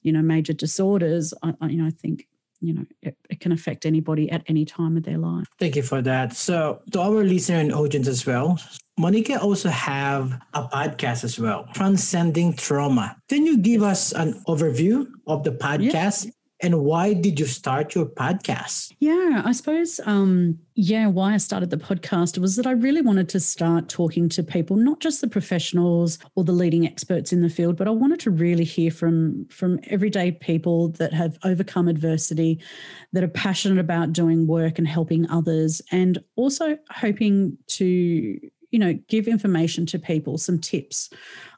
you 0.01 0.12
know, 0.12 0.21
major 0.21 0.54
disorders, 0.54 1.34
I, 1.41 1.54
I 1.62 1.67
you 1.69 1.77
know, 1.77 1.88
I 1.88 1.91
think 1.91 2.27
you 2.62 2.74
know 2.74 2.86
it, 3.02 3.17
it, 3.30 3.39
can 3.39 3.52
affect 3.52 3.86
anybody 3.86 4.30
at 4.32 4.43
any 4.47 4.63
time 4.63 4.95
of 4.95 5.04
their 5.04 5.17
life 5.17 5.47
thank 5.60 5.76
you 5.76 5.84
for 5.84 6.02
that 6.02 6.34
so 6.34 6.82
to 6.91 7.00
our 7.00 7.24
listener 7.24 7.58
and 7.58 7.74
audience 7.74 8.08
as 8.08 8.26
well 8.26 8.58
Monica 9.00 9.39
also 9.41 9.69
have 9.69 10.39
a 10.54 10.63
podcast 10.67 11.24
as 11.24 11.39
well, 11.39 11.65
Transcending 11.74 12.54
Trauma. 12.54 13.15
Can 13.30 13.47
you 13.47 13.58
give 13.58 13.82
us 13.82 14.12
an 14.12 14.43
overview 14.47 15.08
of 15.26 15.43
the 15.43 15.52
podcast? 15.52 16.26
Yeah. 16.26 16.32
And 16.62 16.82
why 16.84 17.13
did 17.13 17.39
you 17.39 17.47
start 17.47 17.95
your 17.95 18.06
podcast? 18.06 18.93
Yeah, 19.00 19.41
I 19.43 19.52
suppose, 19.52 20.00
um, 20.06 20.60
yeah, 20.76 21.08
why 21.08 21.34
I 21.34 21.38
started 21.38 21.71
the 21.71 21.78
podcast 21.78 22.38
was 22.38 22.56
that 22.56 22.67
I 22.67 22.71
really 22.71 23.02
wanted 23.02 23.30
to 23.30 23.39
start 23.39 23.89
talking 23.89 24.30
to 24.30 24.43
people, 24.43 24.76
not 24.76 25.00
just 25.00 25.21
the 25.21 25.28
professionals 25.28 26.19
or 26.36 26.43
the 26.43 26.52
leading 26.52 26.86
experts 26.86 27.34
in 27.34 27.41
the 27.41 27.50
field, 27.50 27.78
but 27.78 27.88
I 27.88 27.91
wanted 27.91 28.19
to 28.21 28.32
really 28.32 28.63
hear 28.63 28.91
from 28.91 29.47
from 29.50 29.80
everyday 29.88 30.32
people 30.32 30.89
that 30.89 31.13
have 31.13 31.39
overcome 31.43 31.88
adversity, 31.88 32.62
that 33.13 33.24
are 33.24 33.28
passionate 33.28 33.80
about 33.80 34.13
doing 34.13 34.45
work 34.45 34.78
and 34.78 34.88
helping 34.88 35.28
others, 35.32 35.82
and 35.91 36.19
also 36.36 36.78
hoping 36.91 37.58
to 37.67 38.39
you 38.71 38.80
know, 38.80 38.93
give 39.10 39.28
information 39.28 39.86
to 39.86 40.00
people, 40.00 40.38
some 40.38 40.58
tips 40.58 41.10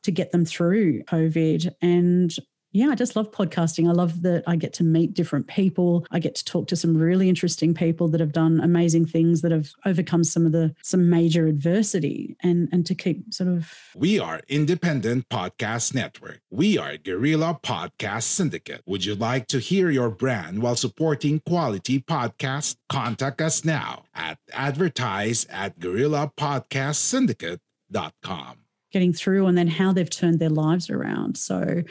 to 0.01 0.11
get 0.11 0.31
them 0.31 0.45
through 0.45 1.03
COVID. 1.03 1.71
And 1.79 2.35
yeah, 2.73 2.89
I 2.89 2.95
just 2.95 3.15
love 3.15 3.31
podcasting. 3.31 3.87
I 3.87 3.91
love 3.91 4.23
that 4.23 4.43
I 4.47 4.55
get 4.55 4.73
to 4.73 4.83
meet 4.83 5.13
different 5.13 5.45
people. 5.45 6.07
I 6.09 6.17
get 6.17 6.33
to 6.35 6.43
talk 6.43 6.67
to 6.69 6.75
some 6.75 6.97
really 6.97 7.29
interesting 7.29 7.75
people 7.75 8.07
that 8.09 8.19
have 8.19 8.31
done 8.31 8.59
amazing 8.59 9.05
things 9.05 9.41
that 9.41 9.51
have 9.51 9.69
overcome 9.85 10.23
some 10.23 10.47
of 10.47 10.53
the 10.53 10.73
some 10.81 11.07
major 11.07 11.45
adversity 11.45 12.35
and 12.41 12.67
and 12.71 12.83
to 12.87 12.95
keep 12.95 13.31
sort 13.31 13.49
of 13.49 13.71
We 13.95 14.19
are 14.19 14.41
Independent 14.47 15.29
Podcast 15.29 15.93
Network. 15.93 16.41
We 16.49 16.79
are 16.79 16.97
Guerrilla 16.97 17.59
Podcast 17.61 18.23
Syndicate. 18.23 18.81
Would 18.87 19.05
you 19.05 19.13
like 19.13 19.45
to 19.47 19.59
hear 19.59 19.91
your 19.91 20.09
brand 20.09 20.63
while 20.63 20.75
supporting 20.75 21.41
quality 21.41 21.99
podcasts? 21.99 22.75
Contact 22.89 23.39
us 23.39 23.63
now 23.63 24.05
at 24.15 24.39
advertise 24.51 25.45
at 25.51 25.79
guerrillapodcastsyndicate.com. 25.79 28.57
getting 28.91 29.13
through 29.13 29.45
and 29.45 29.55
then 29.57 29.67
how 29.67 29.93
they've 29.93 30.09
turned 30.09 30.39
their 30.39 30.49
lives 30.49 30.89
around. 30.89 31.37
So 31.37 31.83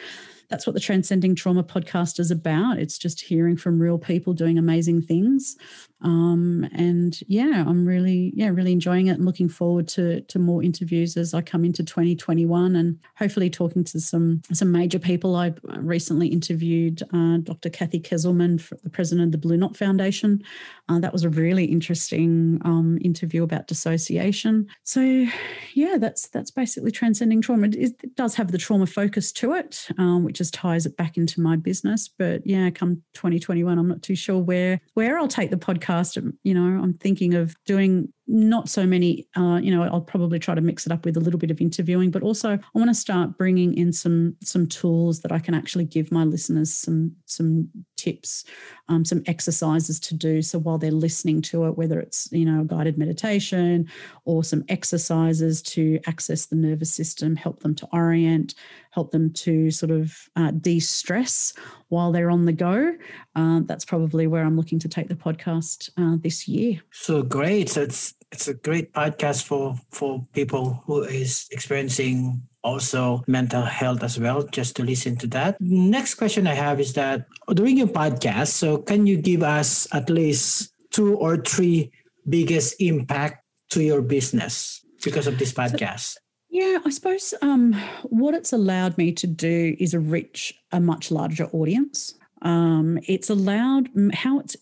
that's 0.53 0.67
what 0.67 0.75
the 0.75 0.81
Transcending 0.81 1.35
Trauma 1.35 1.65
podcast 1.65 2.21
is 2.21 2.31
about. 2.31 2.79
It's 2.79 2.99
just 2.99 3.23
hearing 3.23 3.57
from 3.57 3.81
real 3.81 3.97
people 3.97 4.35
doing 4.35 4.59
amazing 4.59 5.01
things. 5.01 5.57
Um, 6.03 6.69
and 6.75 7.19
yeah, 7.29 7.65
I'm 7.67 7.87
really, 7.87 8.33
yeah, 8.35 8.49
really 8.49 8.73
enjoying 8.73 9.07
it 9.07 9.12
and 9.12 9.25
looking 9.25 9.49
forward 9.49 9.88
to 9.88 10.21
to 10.23 10.38
more 10.38 10.62
interviews 10.62 11.17
as 11.17 11.35
I 11.35 11.43
come 11.43 11.65
into 11.65 11.85
2021 11.85 12.77
and 12.77 12.99
hopefully 13.17 13.51
talking 13.51 13.85
to 13.85 14.01
some 14.01 14.43
some 14.53 14.73
major 14.73 14.99
people. 14.99 15.37
I 15.37 15.55
recently 15.77 16.29
interviewed 16.29 17.03
uh, 17.12 17.38
Dr. 17.38 17.71
Cathy 17.71 18.01
Kezelman, 18.01 18.62
the 18.83 18.91
president 18.91 19.27
of 19.27 19.33
the 19.33 19.38
Blue 19.38 19.57
Knot 19.57 19.77
Foundation. 19.77 20.43
Uh, 20.88 20.99
that 20.99 21.12
was 21.12 21.25
a 21.25 21.31
really 21.31 21.65
interesting 21.65 22.61
um, 22.65 22.99
interview 23.03 23.43
about 23.43 23.69
dissociation. 23.69 24.67
So 24.83 25.27
yeah, 25.75 25.97
that's 25.99 26.29
that's 26.29 26.51
basically 26.51 26.91
transcending 26.91 27.41
trauma. 27.41 27.69
It, 27.69 27.77
is, 27.77 27.95
it 28.03 28.17
does 28.17 28.35
have 28.35 28.51
the 28.51 28.59
trauma 28.59 28.87
focus 28.87 29.31
to 29.33 29.53
it, 29.53 29.88
um, 29.99 30.25
which 30.25 30.37
just 30.38 30.55
ties 30.55 30.87
it 30.87 30.97
back 30.97 31.17
into 31.17 31.41
my 31.41 31.57
business. 31.57 32.09
But 32.09 32.45
yeah, 32.47 32.71
come 32.71 33.03
2021, 33.15 33.79
I'm 33.79 33.88
not 33.88 34.03
too 34.03 34.17
sure 34.17 34.38
where 34.38 34.81
where 34.95 35.19
I'll 35.19 35.29
take 35.29 35.51
the 35.51 35.57
podcast. 35.57 35.91
Um, 35.92 36.38
you 36.42 36.55
know, 36.55 36.83
I'm 36.83 36.94
thinking 36.94 37.35
of 37.35 37.55
doing 37.66 38.12
not 38.33 38.68
so 38.68 38.87
many 38.87 39.27
uh, 39.37 39.61
you 39.62 39.71
know 39.71 39.83
i'll 39.83 40.01
probably 40.01 40.38
try 40.38 40.55
to 40.55 40.61
mix 40.61 40.87
it 40.87 40.92
up 40.92 41.05
with 41.05 41.16
a 41.16 41.21
little 41.21 41.38
bit 41.38 41.51
of 41.51 41.61
interviewing 41.61 42.11
but 42.11 42.23
also 42.23 42.55
i 42.55 42.79
want 42.79 42.88
to 42.88 42.95
start 42.95 43.37
bringing 43.37 43.75
in 43.75 43.92
some 43.92 44.35
some 44.42 44.66
tools 44.66 45.21
that 45.21 45.31
i 45.31 45.38
can 45.38 45.55
actually 45.55 45.85
give 45.85 46.11
my 46.11 46.25
listeners 46.25 46.73
some 46.73 47.14
some 47.27 47.68
tips 47.97 48.45
um, 48.88 49.05
some 49.05 49.23
exercises 49.27 50.01
to 50.01 50.14
do 50.14 50.42
so 50.42 50.59
while 50.59 50.79
they're 50.79 50.90
listening 50.90 51.40
to 51.40 51.66
it 51.66 51.77
whether 51.77 52.01
it's 52.01 52.29
you 52.33 52.45
know 52.45 52.64
guided 52.64 52.99
meditation 52.99 53.87
or 54.25 54.42
some 54.42 54.64
exercises 54.68 55.62
to 55.62 56.01
access 56.07 56.47
the 56.47 56.57
nervous 56.57 56.92
system 56.92 57.37
help 57.37 57.61
them 57.61 57.75
to 57.75 57.87
orient 57.92 58.55
help 58.90 59.12
them 59.12 59.33
to 59.33 59.71
sort 59.71 59.90
of 59.90 60.29
uh, 60.37 60.51
de-stress 60.53 61.53
while 61.88 62.11
they're 62.11 62.31
on 62.31 62.45
the 62.45 62.53
go 62.53 62.92
uh, 63.37 63.61
that's 63.66 63.85
probably 63.85 64.27
where 64.27 64.45
i'm 64.45 64.57
looking 64.57 64.79
to 64.79 64.88
take 64.88 65.09
the 65.09 65.14
podcast 65.14 65.90
uh, 65.97 66.16
this 66.23 66.49
year 66.49 66.81
So 66.90 67.23
great. 67.23 67.77
It's 67.77 68.14
it's 68.31 68.49
a 68.49 68.55
great 68.55 68.93
podcast 68.93 69.45
for 69.45 69.75
for 69.91 70.25
people 70.33 70.83
who 70.87 71.03
is 71.03 71.49
experiencing 71.51 72.43
also 72.63 73.25
mental 73.27 73.63
health 73.63 74.03
as 74.03 74.19
well 74.19 74.43
just 74.45 74.77
to 74.77 74.85
listen 74.85 75.17
to 75.17 75.27
that 75.27 75.57
next 75.61 76.15
question 76.15 76.47
i 76.47 76.55
have 76.55 76.79
is 76.79 76.93
that 76.93 77.27
during 77.55 77.77
your 77.77 77.89
podcast 77.89 78.49
so 78.49 78.79
can 78.79 79.07
you 79.07 79.17
give 79.17 79.43
us 79.43 79.89
at 79.93 80.09
least 80.09 80.73
two 80.91 81.17
or 81.17 81.37
three 81.37 81.91
biggest 82.29 82.77
impact 82.81 83.43
to 83.71 83.83
your 83.83 84.03
business 84.03 84.85
because 85.03 85.27
of 85.27 85.39
this 85.39 85.53
podcast 85.53 86.17
Yeah, 86.53 86.85
I 86.85 86.91
suppose 86.91 87.33
um, 87.41 87.73
what 88.13 88.35
it's 88.35 88.53
allowed 88.53 88.99
me 88.99 89.13
to 89.13 89.27
do 89.27 89.75
is 89.81 89.97
reach 89.97 90.53
a 90.71 90.81
much 90.81 91.11
larger 91.11 91.49
audience. 91.49 92.13
Um, 92.43 93.01
it's 93.09 93.31
allowed 93.31 93.89
how 94.13 94.39
it's 94.41 94.57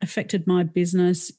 affected 0.00 0.46
my 0.46 0.62
business 0.62 1.30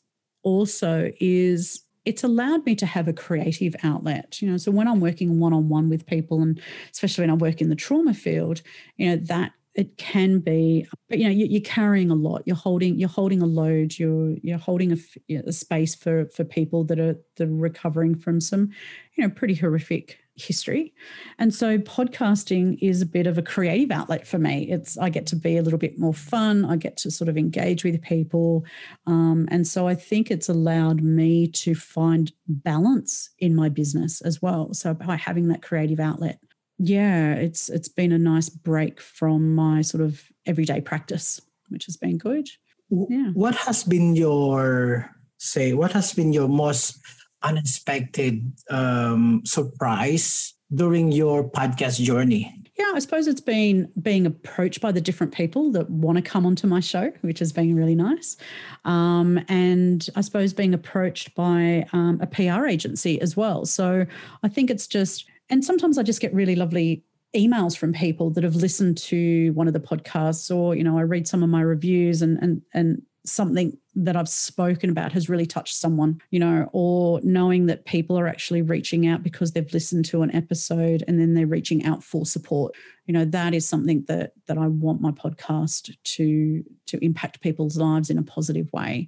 also 0.45 1.12
is 1.19 1.81
it's 2.05 2.23
allowed 2.23 2.65
me 2.67 2.75
to 2.75 2.86
have 2.86 3.08
a 3.08 3.13
creative 3.13 3.75
outlet. 3.84 4.41
You 4.41 4.51
know 4.51 4.58
so 4.58 4.71
when 4.71 4.88
i'm 4.88 5.01
working 5.01 5.39
one-on-one 5.39 5.89
with 5.89 6.05
people 6.05 6.41
and 6.41 6.62
especially 6.93 7.23
when 7.23 7.31
i 7.31 7.34
work 7.34 7.60
in 7.62 7.69
the 7.69 7.75
trauma 7.75 8.13
field 8.13 8.62
you 8.97 9.10
know 9.10 9.17
that 9.25 9.51
it 9.75 9.97
can 9.97 10.39
be 10.39 10.88
but 11.10 11.19
you 11.19 11.25
know 11.25 11.31
you're 11.31 11.62
carrying 11.62 12.10
a 12.10 12.15
lot. 12.15 12.43
You're 12.45 12.55
holding 12.55 12.97
you're 12.97 13.10
holding 13.10 13.41
a 13.41 13.45
load. 13.45 13.99
You're 13.99 14.36
you're 14.41 14.58
holding 14.58 14.93
a, 14.93 15.36
a 15.36 15.51
space 15.51 15.93
for 15.93 16.27
for 16.27 16.45
people 16.45 16.86
that 16.86 16.99
are 16.99 17.17
that 17.36 17.49
are 17.49 17.53
recovering 17.53 18.15
from 18.15 18.39
some 18.39 18.69
you 19.15 19.23
know 19.23 19.29
pretty 19.29 19.53
horrific 19.53 20.17
history. 20.36 20.93
And 21.39 21.54
so 21.54 21.78
podcasting 21.78 22.78
is 22.82 23.02
a 23.02 23.06
bit 23.06 23.26
of 23.26 23.38
a 23.38 23.41
creative 23.41 23.91
outlet 23.91 24.28
for 24.28 24.38
me. 24.38 24.69
It's 24.69 24.98
i 24.98 25.10
get 25.10 25.26
to 25.28 25.36
be 25.36 25.58
a 25.58 25.62
little 25.62 25.80
bit 25.80 25.98
more 25.98 26.13
fun. 26.13 26.65
I 26.65 26.76
get 26.76 26.98
to 26.98 27.12
sort 27.12 27.30
of 27.30 27.38
engage 27.38 27.84
with 27.84 28.02
people. 28.02 28.65
Um, 29.08 29.48
and 29.50 29.67
so 29.67 29.88
i 29.88 29.95
think 29.95 30.30
it's 30.30 30.50
allowed 30.50 31.02
me 31.02 31.48
to 31.48 31.76
find 31.76 32.32
balance 32.48 33.30
in 33.39 33.56
my 33.56 33.69
business 33.69 34.21
as 34.21 34.41
well. 34.41 34.74
So 34.74 34.93
by 34.93 35.15
having 35.15 35.48
that 35.50 35.62
creative 35.62 36.00
outlet 36.00 36.39
yeah 36.78 37.34
it's 37.34 37.69
it's 37.69 37.88
been 37.88 38.12
a 38.12 38.17
nice 38.17 38.50
break 38.50 39.00
from 39.00 39.56
my 39.56 39.82
sort 39.82 40.04
of 40.04 40.21
everyday 40.45 40.82
practice 40.82 41.39
which 41.69 41.86
has 41.86 41.98
been 41.98 42.17
good. 42.17 42.48
Yeah. 42.89 43.32
what 43.34 43.56
has 43.56 43.84
been 43.84 44.15
your 44.15 45.10
say 45.38 45.74
what 45.74 45.93
has 45.93 46.13
been 46.13 46.34
your 46.34 46.48
most 46.48 47.00
unexpected 47.43 48.54
um, 48.69 49.41
surprise 49.45 50.54
during 50.74 51.12
your 51.12 51.50
podcast 51.50 52.02
journey? 52.02 52.62
Yeah 52.78 52.91
i 52.93 53.00
suppose 53.00 53.28
it's 53.28 53.41
been 53.41 53.89
being 54.02 54.26
approached 54.26 54.82
by 54.82 54.91
the 54.91 55.00
different 55.00 55.34
people 55.34 55.71
that 55.71 55.89
want 55.89 56.17
to 56.17 56.21
come 56.21 56.45
onto 56.45 56.67
my 56.67 56.82
show 56.82 57.12
which 57.21 57.39
has 57.39 57.54
been 57.54 57.76
really 57.76 57.95
nice. 57.95 58.38
Um, 58.84 59.39
and 59.48 60.08
i 60.15 60.21
suppose 60.21 60.54
being 60.54 60.74
approached 60.74 61.34
by 61.36 61.86
um, 61.93 62.19
a 62.21 62.28
pr 62.28 62.65
agency 62.65 63.21
as 63.21 63.38
well. 63.38 63.65
So 63.65 64.06
i 64.43 64.50
think 64.50 64.69
it's 64.69 64.88
just 64.88 65.26
and 65.50 65.63
sometimes 65.63 65.98
i 65.98 66.04
just 66.04 66.19
get 66.19 66.34
really 66.34 66.56
lovely 66.56 67.04
emails 67.36 67.78
from 67.78 67.93
people 67.93 68.30
that 68.32 68.43
have 68.43 68.56
listened 68.56 68.98
to 68.98 69.52
one 69.52 69.67
of 69.67 69.74
the 69.74 69.80
podcasts 69.80 70.56
or 70.56 70.74
you 70.76 70.84
know 70.84 70.98
i 70.98 71.02
read 71.02 71.28
some 71.28 71.43
of 71.43 71.50
my 71.50 71.62
reviews 71.62 72.21
and 72.21 72.38
and 72.41 72.62
and 72.74 73.02
something 73.26 73.78
that 73.96 74.18
I've 74.18 74.30
spoken 74.30 74.90
about 74.90 75.14
has 75.14 75.30
really 75.30 75.46
touched 75.46 75.76
someone, 75.76 76.22
you 76.30 76.40
know, 76.40 76.70
or 76.74 77.22
knowing 77.24 77.68
that 77.68 77.86
people 77.86 78.20
are 78.20 78.28
actually 78.28 78.62
reaching 78.62 79.08
out 79.08 79.24
because 79.24 79.52
they've 79.54 79.74
listened 79.74 80.06
to 80.06 80.22
an 80.22 80.36
episode 80.36 81.04
and 81.08 81.20
then 81.20 81.34
they're 81.34 81.48
reaching 81.48 81.86
out 81.86 82.04
for 82.04 82.26
support. 82.26 82.76
You 83.06 83.14
know, 83.14 83.24
that 83.26 83.54
is 83.54 83.68
something 83.68 84.04
that 84.08 84.34
that 84.48 84.58
I 84.58 84.68
want 84.68 85.00
my 85.00 85.12
podcast 85.12 85.96
to 86.04 86.64
to 86.88 87.06
impact 87.06 87.40
people's 87.40 87.78
lives 87.78 88.10
in 88.10 88.18
a 88.18 88.24
positive 88.24 88.72
way 88.74 89.08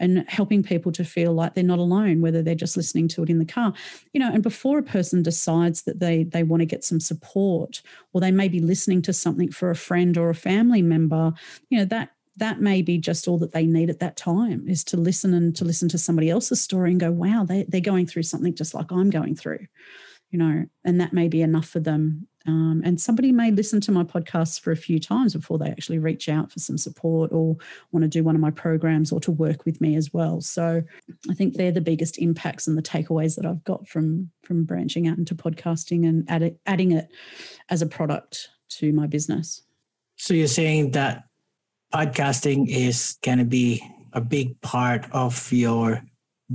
and 0.00 0.24
helping 0.28 0.62
people 0.62 0.92
to 0.92 1.04
feel 1.04 1.32
like 1.32 1.54
they're 1.54 1.62
not 1.62 1.78
alone 1.78 2.20
whether 2.20 2.42
they're 2.42 2.54
just 2.54 2.76
listening 2.76 3.06
to 3.08 3.22
it 3.22 3.30
in 3.30 3.38
the 3.38 3.44
car. 3.44 3.72
You 4.12 4.20
know, 4.20 4.32
and 4.32 4.42
before 4.42 4.78
a 4.78 4.82
person 4.82 5.22
decides 5.22 5.82
that 5.82 6.00
they 6.00 6.24
they 6.24 6.42
want 6.42 6.60
to 6.60 6.66
get 6.66 6.84
some 6.84 7.00
support 7.00 7.82
or 8.12 8.20
they 8.20 8.32
may 8.32 8.48
be 8.48 8.60
listening 8.60 9.02
to 9.02 9.12
something 9.12 9.52
for 9.52 9.70
a 9.70 9.76
friend 9.76 10.18
or 10.18 10.30
a 10.30 10.34
family 10.34 10.82
member, 10.82 11.32
you 11.68 11.78
know, 11.78 11.84
that 11.84 12.13
that 12.36 12.60
may 12.60 12.82
be 12.82 12.98
just 12.98 13.28
all 13.28 13.38
that 13.38 13.52
they 13.52 13.66
need 13.66 13.90
at 13.90 14.00
that 14.00 14.16
time 14.16 14.66
is 14.68 14.84
to 14.84 14.96
listen 14.96 15.34
and 15.34 15.54
to 15.56 15.64
listen 15.64 15.88
to 15.90 15.98
somebody 15.98 16.30
else's 16.30 16.60
story 16.60 16.90
and 16.90 17.00
go, 17.00 17.12
wow, 17.12 17.44
they, 17.44 17.64
they're 17.68 17.80
going 17.80 18.06
through 18.06 18.24
something 18.24 18.54
just 18.54 18.74
like 18.74 18.90
I'm 18.90 19.10
going 19.10 19.36
through, 19.36 19.66
you 20.30 20.38
know, 20.38 20.64
and 20.84 21.00
that 21.00 21.12
may 21.12 21.28
be 21.28 21.42
enough 21.42 21.68
for 21.68 21.80
them. 21.80 22.26
Um, 22.46 22.82
and 22.84 23.00
somebody 23.00 23.32
may 23.32 23.50
listen 23.50 23.80
to 23.82 23.92
my 23.92 24.04
podcasts 24.04 24.60
for 24.60 24.70
a 24.70 24.76
few 24.76 24.98
times 24.98 25.34
before 25.34 25.58
they 25.58 25.70
actually 25.70 25.98
reach 25.98 26.28
out 26.28 26.52
for 26.52 26.58
some 26.58 26.76
support 26.76 27.32
or 27.32 27.56
want 27.90 28.02
to 28.02 28.08
do 28.08 28.22
one 28.22 28.34
of 28.34 28.40
my 28.40 28.50
programs 28.50 29.12
or 29.12 29.20
to 29.20 29.30
work 29.30 29.64
with 29.64 29.80
me 29.80 29.96
as 29.96 30.12
well. 30.12 30.42
So 30.42 30.82
I 31.30 31.34
think 31.34 31.54
they're 31.54 31.72
the 31.72 31.80
biggest 31.80 32.18
impacts 32.18 32.66
and 32.66 32.76
the 32.76 32.82
takeaways 32.82 33.36
that 33.36 33.46
I've 33.46 33.64
got 33.64 33.88
from 33.88 34.30
from 34.42 34.64
branching 34.64 35.08
out 35.08 35.16
into 35.16 35.34
podcasting 35.34 36.06
and 36.06 36.28
add, 36.28 36.58
adding 36.66 36.92
it 36.92 37.08
as 37.70 37.80
a 37.80 37.86
product 37.86 38.50
to 38.68 38.92
my 38.92 39.06
business. 39.06 39.62
So 40.16 40.34
you're 40.34 40.46
saying 40.46 40.90
that 40.90 41.24
podcasting 41.94 42.66
is 42.68 43.18
going 43.22 43.38
to 43.38 43.44
be 43.44 43.80
a 44.12 44.20
big 44.20 44.60
part 44.60 45.06
of 45.12 45.52
your 45.52 46.02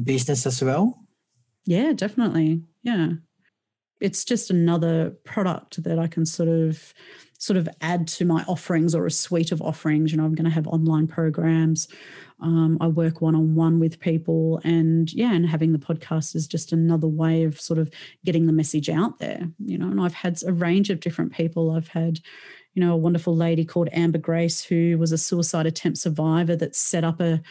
business 0.04 0.45
as 0.45 0.62
well? 0.62 0.99
Yeah, 1.65 1.93
definitely. 1.93 2.63
Yeah. 2.84 3.12
It's 4.02 4.25
just 4.25 4.49
another 4.49 5.12
product 5.23 5.84
that 5.84 5.97
I 5.97 6.08
can 6.08 6.25
sort 6.25 6.49
of 6.49 6.93
sort 7.38 7.56
of 7.56 7.69
add 7.80 8.06
to 8.06 8.25
my 8.25 8.43
offerings 8.49 8.93
or 8.93 9.06
a 9.06 9.12
suite 9.12 9.54
of 9.54 9.62
offerings. 9.62 10.12
You 10.12 10.17
know, 10.17 10.25
I'm 10.25 10.36
going 10.36 10.45
to 10.45 10.52
have 10.52 10.67
online 10.67 11.08
programs. 11.08 11.88
Um, 12.41 12.78
I 12.82 12.88
work 12.88 13.21
one 13.21 13.36
on 13.36 13.56
one 13.56 13.80
with 13.80 13.99
people, 13.99 14.62
and 14.63 15.12
yeah, 15.12 15.34
and 15.34 15.45
having 15.45 15.73
the 15.73 15.80
podcast 15.80 16.36
is 16.36 16.47
just 16.47 16.71
another 16.71 17.08
way 17.08 17.43
of 17.43 17.60
sort 17.60 17.80
of 17.80 17.89
getting 18.25 18.45
the 18.45 18.54
message 18.54 18.89
out 18.89 19.19
there. 19.19 19.49
You 19.58 19.78
know, 19.78 19.88
and 19.88 19.99
I've 19.99 20.13
had 20.13 20.41
a 20.45 20.54
range 20.54 20.89
of 20.89 21.02
different 21.02 21.34
people. 21.34 21.71
I've 21.71 21.89
had, 21.89 22.19
you 22.73 22.82
know, 22.82 22.93
a 22.93 22.97
wonderful 22.97 23.36
lady 23.36 23.65
called 23.65 23.89
Amber 23.91 24.19
Grace 24.19 24.63
who 24.63 24.97
was 24.97 25.12
a 25.12 25.17
suicide 25.17 25.65
attempt 25.65 25.97
survivor 25.97 26.55
that 26.55 26.75
set 26.75 27.03
up 27.03 27.19
a 27.19 27.41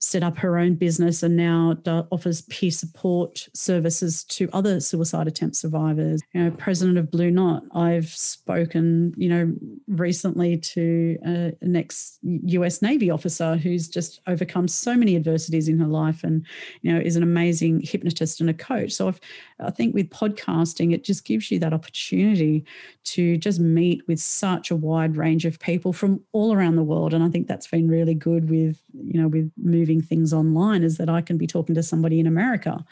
set 0.00 0.22
up 0.22 0.38
her 0.38 0.58
own 0.58 0.74
business 0.74 1.22
and 1.22 1.36
now 1.36 1.76
offers 2.12 2.42
peer 2.42 2.70
support 2.70 3.48
services 3.52 4.22
to 4.24 4.48
other 4.52 4.78
suicide 4.80 5.26
attempt 5.26 5.56
survivors. 5.56 6.22
You 6.32 6.44
know, 6.44 6.50
president 6.52 6.98
of 6.98 7.10
Blue 7.10 7.30
Knot. 7.30 7.64
I've 7.72 8.08
spoken, 8.08 9.12
you 9.16 9.28
know, 9.28 9.52
recently 9.88 10.58
to 10.58 11.18
a, 11.26 11.52
an 11.60 11.74
ex 11.74 12.18
US 12.22 12.80
Navy 12.80 13.10
officer 13.10 13.56
who's 13.56 13.88
just 13.88 14.20
overcome 14.28 14.68
so 14.68 14.94
many 14.94 15.16
adversities 15.16 15.68
in 15.68 15.78
her 15.78 15.86
life 15.86 16.22
and, 16.22 16.46
you 16.82 16.92
know, 16.92 17.00
is 17.00 17.16
an 17.16 17.24
amazing 17.24 17.80
hypnotist 17.80 18.40
and 18.40 18.50
a 18.50 18.54
coach. 18.54 18.92
So 18.92 19.08
I've, 19.08 19.20
I 19.60 19.70
think 19.70 19.94
with 19.94 20.10
podcasting, 20.10 20.92
it 20.92 21.04
just 21.04 21.24
gives 21.24 21.50
you 21.50 21.58
that 21.58 21.72
opportunity 21.72 22.64
to 23.04 23.36
just 23.36 23.58
meet 23.58 24.06
with 24.06 24.20
such 24.20 24.70
a 24.70 24.76
wide 24.76 25.16
range 25.16 25.44
of 25.44 25.58
people 25.58 25.92
from 25.92 26.20
all 26.32 26.54
around 26.54 26.76
the 26.76 26.82
world. 26.82 27.12
And 27.12 27.24
I 27.24 27.28
think 27.28 27.48
that's 27.48 27.66
been 27.66 27.88
really 27.88 28.14
good 28.14 28.48
with, 28.48 28.80
you 28.92 29.20
know, 29.20 29.28
with 29.28 29.50
moving 29.56 30.00
things 30.00 30.32
online 30.32 30.82
is 30.82 30.96
that 30.98 31.08
I 31.08 31.20
can 31.20 31.38
be 31.38 31.46
talking 31.46 31.74
to 31.74 31.82
somebody 31.82 32.20
in 32.20 32.26
America 32.26 32.84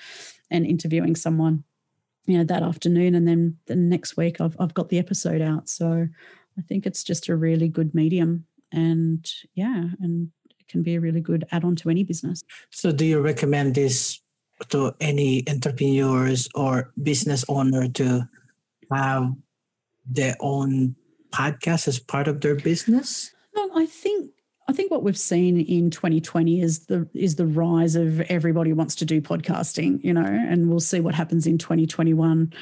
and 0.51 0.67
interviewing 0.67 1.15
someone, 1.15 1.63
you 2.27 2.39
know, 2.39 2.45
that 2.45 2.63
afternoon. 2.63 3.15
And 3.15 3.29
then 3.29 3.57
the 3.67 3.77
next 3.77 4.17
week 4.17 4.41
I've, 4.41 4.57
I've 4.59 4.75
got 4.75 4.89
the 4.89 4.99
episode 4.99 5.41
out. 5.41 5.69
So 5.69 6.09
I 6.59 6.63
think 6.63 6.87
it's 6.87 7.05
just 7.05 7.29
a 7.29 7.37
really 7.37 7.69
good 7.69 7.95
medium. 7.95 8.47
And 8.73 9.31
yeah, 9.55 9.85
and 10.01 10.31
it 10.59 10.67
can 10.67 10.83
be 10.83 10.97
a 10.97 11.01
really 11.01 11.21
good 11.21 11.45
add 11.53 11.65
on 11.65 11.77
to 11.77 11.91
any 11.91 12.03
business. 12.03 12.43
So 12.71 12.91
do 12.91 13.05
you 13.05 13.21
recommend 13.21 13.77
this 13.77 14.21
to 14.69 14.95
any 15.01 15.45
entrepreneurs 15.49 16.49
or 16.55 16.93
business 17.03 17.45
owner 17.49 17.89
to 17.89 18.29
have 18.91 19.33
their 20.07 20.37
own 20.41 20.97
podcast 21.31 21.89
as 21.89 21.99
part 21.99 22.29
of 22.29 22.41
their 22.41 22.55
business? 22.55 23.33
Well, 23.55 23.71
I 23.75 23.87
think 23.87 24.31
I 24.69 24.73
think 24.73 24.91
what 24.91 25.05
we've 25.05 25.19
seen 25.19 25.61
in 25.61 25.91
2020 25.91 26.61
is 26.61 26.87
the 26.87 27.09
is 27.15 27.37
the 27.37 27.47
rise 27.47 27.95
of 27.95 28.21
everybody 28.23 28.73
wants 28.73 28.95
to 28.97 29.05
do 29.05 29.21
podcasting, 29.21 30.03
you 30.03 30.13
know, 30.13 30.25
and 30.25 30.69
we'll 30.69 30.81
see 30.81 31.01
what 31.01 31.15
happens 31.15 31.47
in 31.47 31.59
2021. 31.59 32.53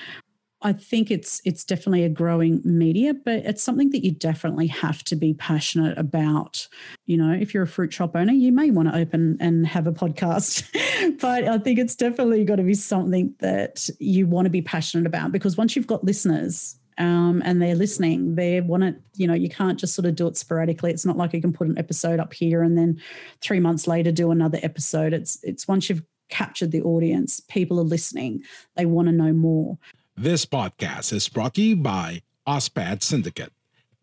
I 0.64 0.72
think 0.72 1.10
it's 1.10 1.42
it's 1.44 1.62
definitely 1.62 2.04
a 2.04 2.08
growing 2.08 2.62
media, 2.64 3.12
but 3.12 3.44
it's 3.44 3.62
something 3.62 3.90
that 3.90 4.02
you 4.02 4.12
definitely 4.12 4.66
have 4.68 5.04
to 5.04 5.14
be 5.14 5.34
passionate 5.34 5.98
about. 5.98 6.66
You 7.04 7.18
know, 7.18 7.32
if 7.32 7.52
you're 7.52 7.64
a 7.64 7.68
fruit 7.68 7.92
shop 7.92 8.16
owner, 8.16 8.32
you 8.32 8.50
may 8.50 8.70
want 8.70 8.88
to 8.88 8.96
open 8.96 9.36
and 9.40 9.66
have 9.66 9.86
a 9.86 9.92
podcast, 9.92 10.64
but 11.20 11.44
I 11.44 11.58
think 11.58 11.78
it's 11.78 11.94
definitely 11.94 12.44
got 12.44 12.56
to 12.56 12.62
be 12.62 12.72
something 12.72 13.34
that 13.40 13.90
you 14.00 14.26
want 14.26 14.46
to 14.46 14.50
be 14.50 14.62
passionate 14.62 15.06
about 15.06 15.32
because 15.32 15.58
once 15.58 15.76
you've 15.76 15.86
got 15.86 16.02
listeners, 16.02 16.76
um, 16.96 17.42
and 17.44 17.60
they're 17.60 17.74
listening. 17.74 18.36
They 18.36 18.60
want 18.60 18.84
to, 18.84 18.94
you 19.16 19.26
know, 19.26 19.34
you 19.34 19.48
can't 19.48 19.80
just 19.80 19.96
sort 19.96 20.06
of 20.06 20.14
do 20.14 20.28
it 20.28 20.36
sporadically. 20.36 20.92
It's 20.92 21.04
not 21.04 21.16
like 21.16 21.32
you 21.32 21.40
can 21.40 21.52
put 21.52 21.66
an 21.66 21.76
episode 21.76 22.20
up 22.20 22.32
here 22.32 22.62
and 22.62 22.78
then 22.78 23.00
three 23.40 23.58
months 23.58 23.88
later 23.88 24.12
do 24.12 24.30
another 24.30 24.60
episode. 24.62 25.12
It's 25.12 25.42
it's 25.42 25.66
once 25.66 25.90
you've 25.90 26.04
captured 26.28 26.70
the 26.70 26.82
audience, 26.82 27.40
people 27.40 27.80
are 27.80 27.84
listening. 27.84 28.44
They 28.76 28.86
want 28.86 29.08
to 29.08 29.12
know 29.12 29.32
more. 29.32 29.76
This 30.16 30.46
podcast 30.46 31.12
is 31.12 31.28
brought 31.28 31.54
to 31.54 31.62
you 31.62 31.74
by 31.74 32.22
Ozpod 32.46 33.02
Syndicate, 33.02 33.52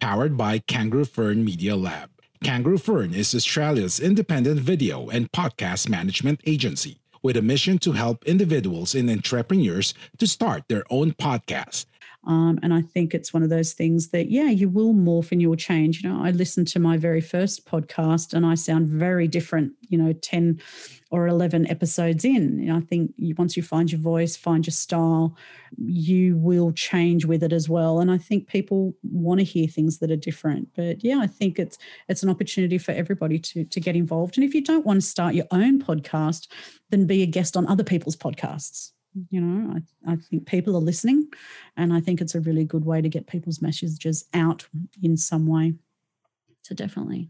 powered 0.02 0.36
by 0.36 0.60
Kangaroo 0.60 1.06
Fern 1.06 1.46
Media 1.46 1.78
Lab. 1.78 2.10
Kangaroo 2.44 2.78
Fern 2.78 3.14
is 3.14 3.34
Australia's 3.34 3.98
independent 3.98 4.60
video 4.60 5.08
and 5.08 5.32
podcast 5.32 5.88
management 5.88 6.42
agency 6.46 7.00
with 7.24 7.38
a 7.38 7.42
mission 7.42 7.78
to 7.78 7.94
help 7.94 8.26
individuals 8.26 8.94
and 8.94 9.10
entrepreneurs 9.10 9.94
to 10.18 10.28
start 10.28 10.66
their 10.68 10.84
own 10.90 11.14
podcast 11.14 11.86
um, 12.26 12.60
and 12.62 12.74
I 12.74 12.82
think 12.82 13.14
it's 13.14 13.34
one 13.34 13.42
of 13.42 13.50
those 13.50 13.74
things 13.74 14.10
that, 14.10 14.30
yeah, 14.30 14.50
you 14.50 14.70
will 14.70 14.94
morph 14.94 15.32
and 15.32 15.42
you 15.42 15.50
will 15.50 15.56
change. 15.56 16.04
You 16.04 16.10
know, 16.10 16.24
I 16.24 16.32
listened 16.32 16.68
to 16.70 16.80
my 16.80 16.98
very 16.98 17.22
first 17.22 17.66
podcast 17.66 18.34
and 18.34 18.46
I 18.46 18.56
sound 18.56 18.88
very 18.88 19.28
different, 19.28 19.74
you 19.90 19.98
know, 19.98 20.14
10 20.14 20.62
or 21.12 21.28
11 21.28 21.70
episodes 21.70 22.26
in. 22.26 22.66
Know, 22.66 22.78
I 22.78 22.82
think 22.82 23.14
once 23.38 23.56
you 23.56 23.64
find 23.64 23.92
your 23.92 24.02
voice, 24.02 24.36
find 24.36 24.66
your 24.66 24.72
style, 24.72 25.38
you 25.78 26.38
will 26.38 26.72
change 26.72 27.26
with 27.26 27.44
it 27.44 27.54
as 27.54 27.70
well. 27.70 28.00
And 28.00 28.10
I 28.10 28.18
think 28.18 28.48
people 28.48 28.96
want 29.04 29.40
to 29.40 29.44
hear 29.44 29.68
things 29.68 30.00
that 30.00 30.10
are 30.10 30.16
different. 30.16 30.70
But 30.76 31.04
yeah, 31.04 31.20
I 31.20 31.28
think 31.28 31.60
it's 31.60 31.78
it's 32.08 32.24
an 32.24 32.30
opportunity 32.30 32.78
for 32.78 32.94
everybody 32.94 33.38
to 33.40 33.66
to 33.66 33.80
get 33.80 33.96
involved. 33.96 34.38
And 34.38 34.44
if 34.44 34.56
you 34.56 34.64
don't 34.64 34.86
want 34.86 35.02
to 35.02 35.08
start 35.08 35.36
your 35.36 35.48
own 35.52 35.82
podcast, 35.82 36.48
then 36.90 37.06
be 37.06 37.22
a 37.22 37.28
guest 37.28 37.56
on 37.56 37.68
other 37.68 37.84
people's 37.84 38.16
podcasts 38.16 38.92
you 39.30 39.42
know 39.42 39.76
I, 40.08 40.14
I 40.14 40.16
think 40.16 40.46
people 40.46 40.74
are 40.78 40.80
listening 40.80 41.28
and 41.76 41.92
i 41.92 42.00
think 42.00 42.22
it's 42.22 42.34
a 42.34 42.40
really 42.40 42.64
good 42.64 42.86
way 42.86 43.02
to 43.02 43.10
get 43.10 43.28
people's 43.28 43.62
messages 43.62 44.24
out 44.34 44.66
in 45.04 45.18
some 45.18 45.48
way 45.48 45.74
so 46.62 46.76
definitely 46.76 47.30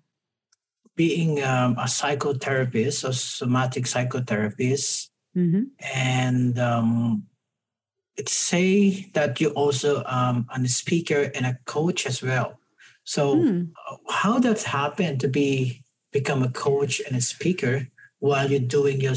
being 0.95 1.43
um, 1.43 1.73
a 1.73 1.85
psychotherapist 1.85 3.07
a 3.07 3.13
somatic 3.13 3.85
psychotherapist 3.85 5.09
mm-hmm. 5.35 5.63
and 5.93 6.59
um, 6.59 7.23
it's 8.17 8.33
say 8.33 9.09
that 9.13 9.39
you 9.39 9.49
also 9.51 10.03
um, 10.05 10.45
a 10.53 10.67
speaker 10.67 11.31
and 11.35 11.45
a 11.45 11.57
coach 11.65 12.05
as 12.05 12.21
well 12.21 12.59
so 13.03 13.35
mm. 13.35 13.69
how 14.09 14.39
does 14.39 14.63
happen 14.63 15.17
to 15.17 15.27
be 15.27 15.83
become 16.11 16.43
a 16.43 16.51
coach 16.51 17.01
and 17.07 17.15
a 17.15 17.21
speaker 17.21 17.87
while 18.19 18.49
you're 18.49 18.59
doing 18.59 19.01
your 19.01 19.15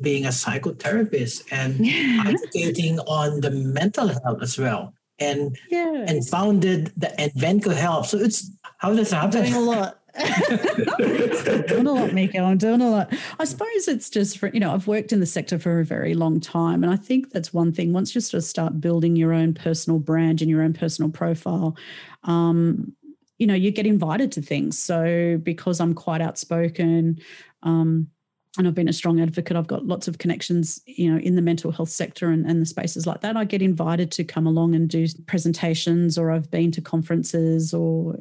being 0.00 0.24
a 0.24 0.28
psychotherapist 0.28 1.44
and 1.50 1.80
educating 2.26 2.98
on 3.00 3.40
the 3.40 3.50
mental 3.50 4.08
health 4.08 4.42
as 4.42 4.58
well 4.58 4.94
and 5.18 5.56
yeah. 5.70 6.04
and 6.06 6.26
founded 6.26 6.92
the 6.96 7.08
Advenco 7.18 7.74
Help. 7.74 8.06
So 8.06 8.18
it's 8.18 8.50
how 8.78 8.94
does 8.94 9.10
that 9.10 9.34
happen? 9.34 9.42
Doing 9.42 9.54
a 9.54 9.60
lot. 9.60 9.97
Doing 10.18 11.86
a 11.86 11.92
lot, 11.92 12.12
Miko. 12.12 12.44
I'm 12.44 12.58
doing 12.58 12.80
a 12.80 12.90
lot. 12.90 13.12
I 13.38 13.44
suppose 13.44 13.88
it's 13.88 14.10
just 14.10 14.38
for, 14.38 14.48
you 14.48 14.60
know, 14.60 14.72
I've 14.72 14.86
worked 14.86 15.12
in 15.12 15.20
the 15.20 15.26
sector 15.26 15.58
for 15.58 15.80
a 15.80 15.84
very 15.84 16.14
long 16.14 16.40
time. 16.40 16.82
And 16.82 16.92
I 16.92 16.96
think 16.96 17.30
that's 17.30 17.54
one 17.54 17.72
thing. 17.72 17.92
Once 17.92 18.14
you 18.14 18.20
sort 18.20 18.42
of 18.42 18.44
start 18.44 18.80
building 18.80 19.16
your 19.16 19.32
own 19.32 19.54
personal 19.54 19.98
brand 19.98 20.40
and 20.40 20.50
your 20.50 20.62
own 20.62 20.72
personal 20.72 21.10
profile, 21.10 21.76
um, 22.24 22.94
you 23.38 23.46
know, 23.46 23.54
you 23.54 23.70
get 23.70 23.86
invited 23.86 24.32
to 24.32 24.42
things. 24.42 24.78
So 24.78 25.38
because 25.42 25.80
I'm 25.80 25.94
quite 25.94 26.20
outspoken, 26.20 27.20
um, 27.62 28.08
and 28.56 28.66
I've 28.66 28.74
been 28.74 28.88
a 28.88 28.92
strong 28.92 29.20
advocate. 29.20 29.56
I've 29.56 29.68
got 29.68 29.86
lots 29.86 30.08
of 30.08 30.18
connections, 30.18 30.80
you 30.86 31.12
know, 31.12 31.20
in 31.20 31.36
the 31.36 31.42
mental 31.42 31.70
health 31.70 31.90
sector 31.90 32.30
and, 32.30 32.44
and 32.44 32.60
the 32.60 32.66
spaces 32.66 33.06
like 33.06 33.20
that. 33.20 33.36
I 33.36 33.44
get 33.44 33.62
invited 33.62 34.10
to 34.12 34.24
come 34.24 34.48
along 34.48 34.74
and 34.74 34.88
do 34.88 35.06
presentations, 35.26 36.18
or 36.18 36.32
I've 36.32 36.50
been 36.50 36.72
to 36.72 36.80
conferences, 36.80 37.72
or 37.72 38.16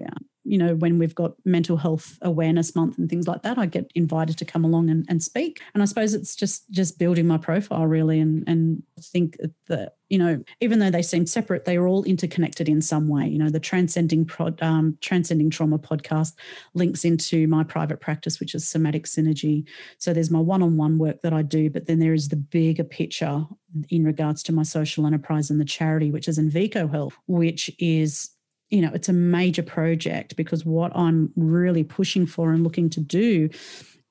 you 0.48 0.58
know, 0.58 0.76
when 0.76 0.98
we've 0.98 1.14
got 1.14 1.34
mental 1.44 1.78
health 1.78 2.18
awareness 2.22 2.76
month 2.76 2.98
and 2.98 3.10
things 3.10 3.28
like 3.28 3.42
that, 3.44 3.58
I 3.58 3.66
get 3.66 3.92
invited 3.96 4.38
to 4.38 4.46
come 4.46 4.64
along 4.64 4.90
and, 4.90 5.06
and 5.10 5.22
speak. 5.22 5.62
And 5.74 5.84
I 5.84 5.86
suppose 5.86 6.14
it's 6.14 6.36
just 6.36 6.70
just 6.72 6.98
building 6.98 7.28
my 7.28 7.38
profile 7.38 7.86
really 7.86 8.20
and 8.20 8.44
and 8.48 8.82
think 9.00 9.38
that, 9.68 9.96
you 10.10 10.18
know, 10.18 10.42
even 10.62 10.80
though 10.80 10.90
they 10.90 11.02
seem 11.02 11.26
separate, 11.26 11.66
they 11.66 11.76
are 11.76 11.88
all 11.88 12.04
interconnected 12.06 12.70
in 12.70 12.82
some 12.82 13.10
way. 13.10 13.28
You 13.28 13.38
know, 13.38 13.50
the 13.50 13.60
transcending 13.60 14.24
prod, 14.26 14.62
um, 14.62 14.98
transcending 15.02 15.50
trauma 15.50 15.78
podcast 15.78 16.34
links 16.74 17.04
into 17.04 17.48
my 17.48 17.64
private 17.64 18.00
practice, 18.00 18.40
which 18.40 18.56
is 18.56 18.68
somatic 18.68 19.06
synergy. 19.06 19.68
So 19.98 20.14
there's 20.14 20.32
my 20.32 20.40
one-on-one 20.40 20.98
work 20.98 21.22
that 21.24 21.34
I 21.34 21.42
do, 21.42 21.70
but 21.70 21.88
then 21.88 22.00
there 22.00 22.14
is 22.14 22.30
the 22.30 22.38
bigger 22.38 22.86
picture 22.86 23.46
in 23.90 24.06
regards 24.06 24.42
to 24.44 24.54
my 24.54 24.64
social 24.64 25.06
enterprise 25.06 25.50
and 25.50 25.60
the 25.60 25.66
charity, 25.66 26.10
which 26.10 26.30
is 26.30 26.40
Envico 26.40 26.90
Health, 26.90 27.16
which 27.28 27.70
is 27.80 28.30
you 28.70 28.82
know, 28.82 28.92
it's 28.94 29.10
a 29.10 29.14
major 29.14 29.64
project 29.64 30.36
because 30.36 30.66
what 30.66 30.96
I'm 30.96 31.32
really 31.36 31.84
pushing 31.84 32.26
for 32.26 32.52
and 32.52 32.64
looking 32.64 32.90
to 32.92 33.00
do 33.00 33.50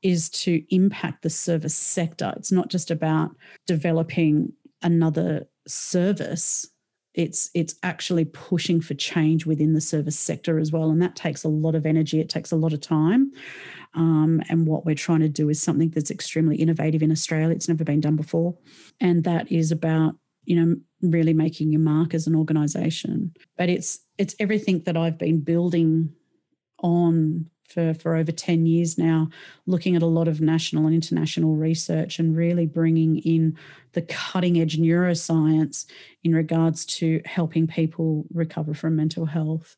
is 0.03 0.31
to 0.31 0.63
impact 0.75 1.23
the 1.23 1.31
service 1.31 1.75
sector. 1.75 2.33
It's 2.37 2.53
not 2.53 2.69
just 2.69 2.91
about 2.91 3.31
developing 3.67 4.53
another 4.83 5.47
service. 5.67 6.67
It's 7.15 7.51
it's 7.55 7.75
actually 7.83 8.27
pushing 8.27 8.81
for 8.81 8.95
change 8.95 9.47
within 9.47 9.73
the 9.73 9.81
service 9.81 10.19
sector 10.19 10.59
as 10.59 10.71
well, 10.71 10.91
and 10.91 11.01
that 11.01 11.17
takes 11.17 11.45
a 11.45 11.49
lot 11.49 11.75
of 11.75 11.87
energy. 11.87 12.21
It 12.21 12.29
takes 12.29 12.53
a 12.53 12.57
lot 12.57 12.75
of 12.75 12.81
time, 12.83 13.33
um, 13.95 14.43
and 14.51 14.67
what 14.67 14.85
we're 14.85 14.95
trying 14.95 15.21
to 15.21 15.29
do 15.29 15.49
is 15.49 15.61
something 15.61 15.91
that's 15.91 16.11
extremely 16.11 16.57
innovative 16.57 17.03
in 17.03 17.11
Australia. 17.11 17.55
It's 17.55 17.69
never 17.69 17.85
been 17.85 18.03
done 18.03 18.17
before, 18.17 18.57
and 19.01 19.25
that 19.25 19.51
is 19.51 19.73
about 19.73 20.15
you 20.45 20.57
know 20.57 20.77
really 21.03 21.35
making 21.35 21.71
your 21.71 21.81
mark 21.81 22.15
as 22.15 22.27
an 22.27 22.35
organization 22.35 23.35
but 23.59 23.69
it's 23.69 23.99
it's 24.19 24.35
everything 24.39 24.83
that 24.85 24.97
i've 24.97 25.19
been 25.19 25.41
building 25.41 26.13
on 26.81 27.49
for 27.69 27.95
for 27.95 28.15
over 28.15 28.33
10 28.33 28.67
years 28.67 28.97
now 28.97 29.29
looking 29.67 29.97
at 29.97 30.03
a 30.03 30.07
lot 30.07 30.29
of 30.29 30.41
national 30.41 30.87
and 30.87 30.95
international 30.95 31.57
research 31.57 32.19
and 32.19 32.37
really 32.37 32.67
bringing 32.67 33.19
in 33.19 33.57
the 33.93 34.03
cutting 34.03 34.61
edge 34.61 34.79
neuroscience 34.79 35.87
in 36.23 36.35
regards 36.35 36.85
to 36.85 37.21
helping 37.25 37.67
people 37.67 38.27
recover 38.33 38.75
from 38.75 38.95
mental 38.95 39.25
health. 39.27 39.77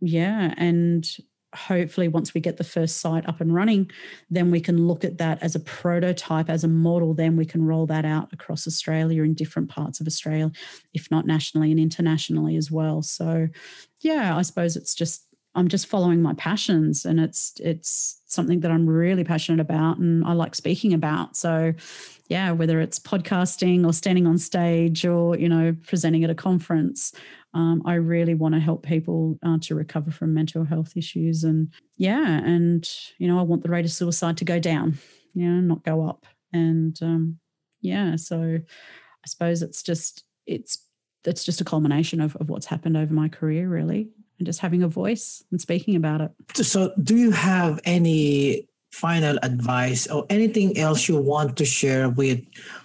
Yeah 0.00 0.54
and 0.56 1.06
hopefully 1.54 2.08
once 2.08 2.32
we 2.32 2.40
get 2.40 2.56
the 2.56 2.64
first 2.64 2.98
site 2.98 3.28
up 3.28 3.40
and 3.40 3.54
running 3.54 3.90
then 4.30 4.50
we 4.50 4.60
can 4.60 4.86
look 4.86 5.04
at 5.04 5.18
that 5.18 5.42
as 5.42 5.54
a 5.54 5.60
prototype 5.60 6.48
as 6.48 6.62
a 6.62 6.68
model 6.68 7.12
then 7.12 7.36
we 7.36 7.44
can 7.44 7.64
roll 7.66 7.86
that 7.86 8.04
out 8.04 8.32
across 8.32 8.66
australia 8.66 9.22
in 9.22 9.34
different 9.34 9.68
parts 9.68 10.00
of 10.00 10.06
australia 10.06 10.50
if 10.94 11.10
not 11.10 11.26
nationally 11.26 11.70
and 11.70 11.80
internationally 11.80 12.56
as 12.56 12.70
well 12.70 13.02
so 13.02 13.48
yeah 14.00 14.36
i 14.36 14.42
suppose 14.42 14.76
it's 14.76 14.94
just 14.94 15.26
I'm 15.54 15.68
just 15.68 15.86
following 15.88 16.22
my 16.22 16.34
passions 16.34 17.04
and 17.04 17.18
it's 17.18 17.54
it's 17.58 18.20
something 18.26 18.60
that 18.60 18.70
I'm 18.70 18.88
really 18.88 19.24
passionate 19.24 19.60
about 19.60 19.98
and 19.98 20.24
I 20.24 20.32
like 20.32 20.54
speaking 20.54 20.94
about. 20.94 21.36
So 21.36 21.74
yeah, 22.28 22.52
whether 22.52 22.80
it's 22.80 23.00
podcasting 23.00 23.84
or 23.84 23.92
standing 23.92 24.28
on 24.28 24.38
stage 24.38 25.04
or, 25.04 25.36
you 25.36 25.48
know, 25.48 25.76
presenting 25.84 26.22
at 26.22 26.30
a 26.30 26.34
conference, 26.34 27.12
um, 27.54 27.82
I 27.84 27.94
really 27.94 28.34
want 28.34 28.54
to 28.54 28.60
help 28.60 28.84
people 28.84 29.38
uh, 29.44 29.58
to 29.62 29.74
recover 29.74 30.10
from 30.10 30.34
mental 30.34 30.64
health 30.64 30.96
issues. 30.96 31.44
And 31.44 31.72
yeah, 31.96 32.38
and, 32.44 32.88
you 33.18 33.28
know, 33.28 33.38
I 33.38 33.42
want 33.42 33.62
the 33.62 33.70
rate 33.70 33.84
of 33.84 33.90
suicide 33.90 34.36
to 34.38 34.44
go 34.44 34.58
down, 34.58 34.98
you 35.34 35.48
know, 35.48 35.60
not 35.60 35.84
go 35.84 36.06
up. 36.06 36.26
And 36.52 36.96
um, 37.02 37.38
yeah, 37.80 38.16
so 38.16 38.58
I 38.60 39.26
suppose 39.26 39.62
it's 39.62 39.82
just, 39.82 40.24
it's, 40.46 40.86
it's 41.24 41.44
just 41.44 41.60
a 41.60 41.64
culmination 41.64 42.20
of, 42.20 42.36
of 42.36 42.48
what's 42.48 42.66
happened 42.66 42.96
over 42.96 43.12
my 43.12 43.28
career, 43.28 43.68
really 43.68 44.10
and 44.40 44.46
just 44.46 44.58
having 44.58 44.82
a 44.82 44.88
voice 44.88 45.44
and 45.52 45.60
speaking 45.60 45.94
about 45.94 46.20
it. 46.22 46.32
So, 46.56 46.92
do 47.00 47.16
you 47.16 47.30
have 47.30 47.78
any 47.84 48.66
final 48.90 49.38
advice 49.44 50.08
or 50.08 50.26
anything 50.30 50.76
else 50.76 51.08
you 51.08 51.16
want 51.18 51.56
to 51.58 51.64
share 51.64 52.08
with 52.08 52.40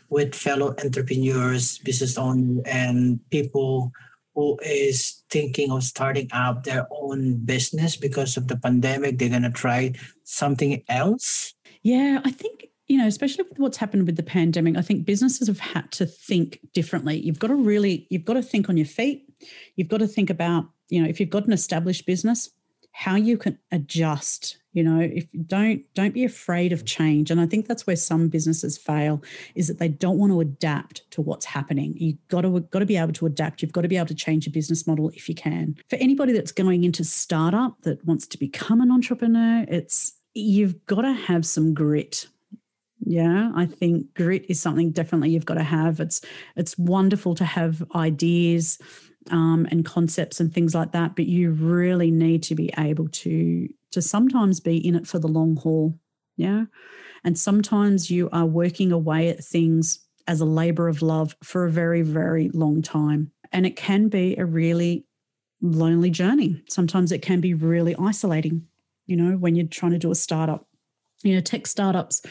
with 0.09 0.35
fellow 0.35 0.75
entrepreneurs, 0.83 1.79
business 1.79 2.17
owners, 2.17 2.61
and 2.65 3.19
people 3.31 3.91
who 4.35 4.59
is 4.63 5.23
thinking 5.29 5.71
of 5.71 5.83
starting 5.83 6.27
up 6.31 6.63
their 6.63 6.87
own 6.91 7.37
business 7.45 7.95
because 7.95 8.37
of 8.37 8.47
the 8.47 8.57
pandemic? 8.57 9.17
They're 9.17 9.29
gonna 9.29 9.51
try 9.51 9.93
something 10.23 10.83
else. 10.89 11.53
Yeah, 11.81 12.19
I 12.23 12.31
think 12.31 12.67
you 12.87 12.97
know, 12.97 13.07
especially 13.07 13.45
with 13.49 13.57
what's 13.57 13.77
happened 13.77 14.05
with 14.05 14.15
the 14.15 14.23
pandemic, 14.23 14.77
I 14.77 14.81
think 14.81 15.05
businesses 15.05 15.47
have 15.47 15.59
had 15.59 15.91
to 15.93 16.05
think 16.05 16.59
differently. 16.73 17.19
You've 17.19 17.39
got 17.39 17.47
to 17.47 17.55
really, 17.55 18.05
you've 18.11 18.25
got 18.25 18.35
to 18.35 18.43
think 18.43 18.69
on 18.69 18.77
your 18.77 18.85
feet. 18.85 19.27
You've 19.75 19.87
got 19.87 19.97
to 19.99 20.07
think 20.07 20.29
about 20.29 20.65
you 20.89 21.01
know 21.01 21.09
if 21.09 21.19
you've 21.19 21.29
got 21.29 21.47
an 21.47 21.53
established 21.53 22.05
business 22.05 22.49
how 22.97 23.15
you 23.15 23.37
can 23.37 23.59
adjust 23.73 24.57
you 24.71 24.81
know 24.81 25.01
if 25.01 25.27
don't 25.47 25.81
don't 25.95 26.13
be 26.13 26.23
afraid 26.23 26.71
of 26.71 26.85
change. 26.85 27.29
And 27.29 27.41
i 27.41 27.45
think 27.45 27.67
that's 27.67 27.85
where 27.85 27.95
some 27.97 28.29
businesses 28.29 28.77
fail 28.77 29.21
is 29.53 29.67
that 29.67 29.79
they 29.79 29.89
don't 29.89 30.17
want 30.17 30.31
to 30.31 30.39
adapt 30.39 31.09
to 31.11 31.21
what's 31.21 31.45
happening. 31.45 31.93
You've 31.97 32.25
got 32.29 32.41
to 32.41 32.61
got 32.71 32.79
to 32.79 32.85
be 32.85 32.95
able 32.95 33.11
to 33.13 33.25
adapt. 33.25 33.61
You've 33.61 33.73
got 33.73 33.81
to 33.81 33.89
be 33.89 33.97
able 33.97 34.07
to 34.07 34.15
change 34.15 34.45
your 34.45 34.53
business 34.53 34.87
model 34.87 35.09
if 35.09 35.27
you 35.27 35.35
can. 35.35 35.75
For 35.89 35.97
anybody 35.97 36.31
that's 36.31 36.53
going 36.53 36.85
into 36.85 37.03
startup 37.03 37.81
that 37.81 38.05
wants 38.05 38.27
to 38.27 38.37
become 38.37 38.79
an 38.79 38.91
entrepreneur 38.91 39.65
it's 39.67 40.13
you've 40.33 40.85
got 40.85 41.01
to 41.01 41.11
have 41.11 41.45
some 41.45 41.73
grit. 41.73 42.27
Yeah 43.05 43.51
i 43.55 43.65
think 43.65 44.13
grit 44.13 44.45
is 44.47 44.61
something 44.61 44.91
definitely 44.91 45.31
you've 45.31 45.45
got 45.45 45.55
to 45.55 45.63
have. 45.63 45.99
It's 45.99 46.21
it's 46.55 46.77
wonderful 46.77 47.35
to 47.35 47.45
have 47.45 47.83
ideas 47.93 48.79
um, 49.31 49.67
and 49.71 49.85
concepts 49.85 50.39
and 50.39 50.53
things 50.53 50.75
like 50.75 50.91
that. 50.91 51.15
But 51.15 51.25
you 51.25 51.51
really 51.51 52.11
need 52.11 52.43
to 52.43 52.55
be 52.55 52.71
able 52.77 53.07
to 53.09 53.67
to 53.91 54.01
sometimes 54.01 54.59
be 54.59 54.85
in 54.85 54.95
it 54.95 55.07
for 55.07 55.19
the 55.19 55.27
long 55.27 55.55
haul. 55.55 55.97
Yeah. 56.37 56.65
And 57.23 57.37
sometimes 57.37 58.11
you 58.11 58.29
are 58.31 58.45
working 58.45 58.91
away 58.91 59.29
at 59.29 59.43
things 59.43 59.99
as 60.27 60.41
a 60.41 60.45
labor 60.45 60.87
of 60.87 61.01
love 61.01 61.35
for 61.43 61.65
a 61.65 61.71
very, 61.71 62.01
very 62.01 62.49
long 62.49 62.81
time. 62.81 63.31
And 63.53 63.65
it 63.65 63.75
can 63.77 64.09
be 64.09 64.35
a 64.35 64.45
really 64.45 65.05
lonely 65.61 66.09
journey. 66.09 66.61
Sometimes 66.69 67.11
it 67.11 67.21
can 67.21 67.39
be 67.39 67.53
really 67.53 67.95
isolating, 67.97 68.67
you 69.05 69.15
know, 69.15 69.37
when 69.37 69.55
you're 69.55 69.67
trying 69.67 69.93
to 69.93 69.97
do 69.97 70.11
a 70.11 70.15
startup 70.15 70.67
you 71.23 71.33
know 71.33 71.41
tech 71.41 71.67
startups 71.67 72.21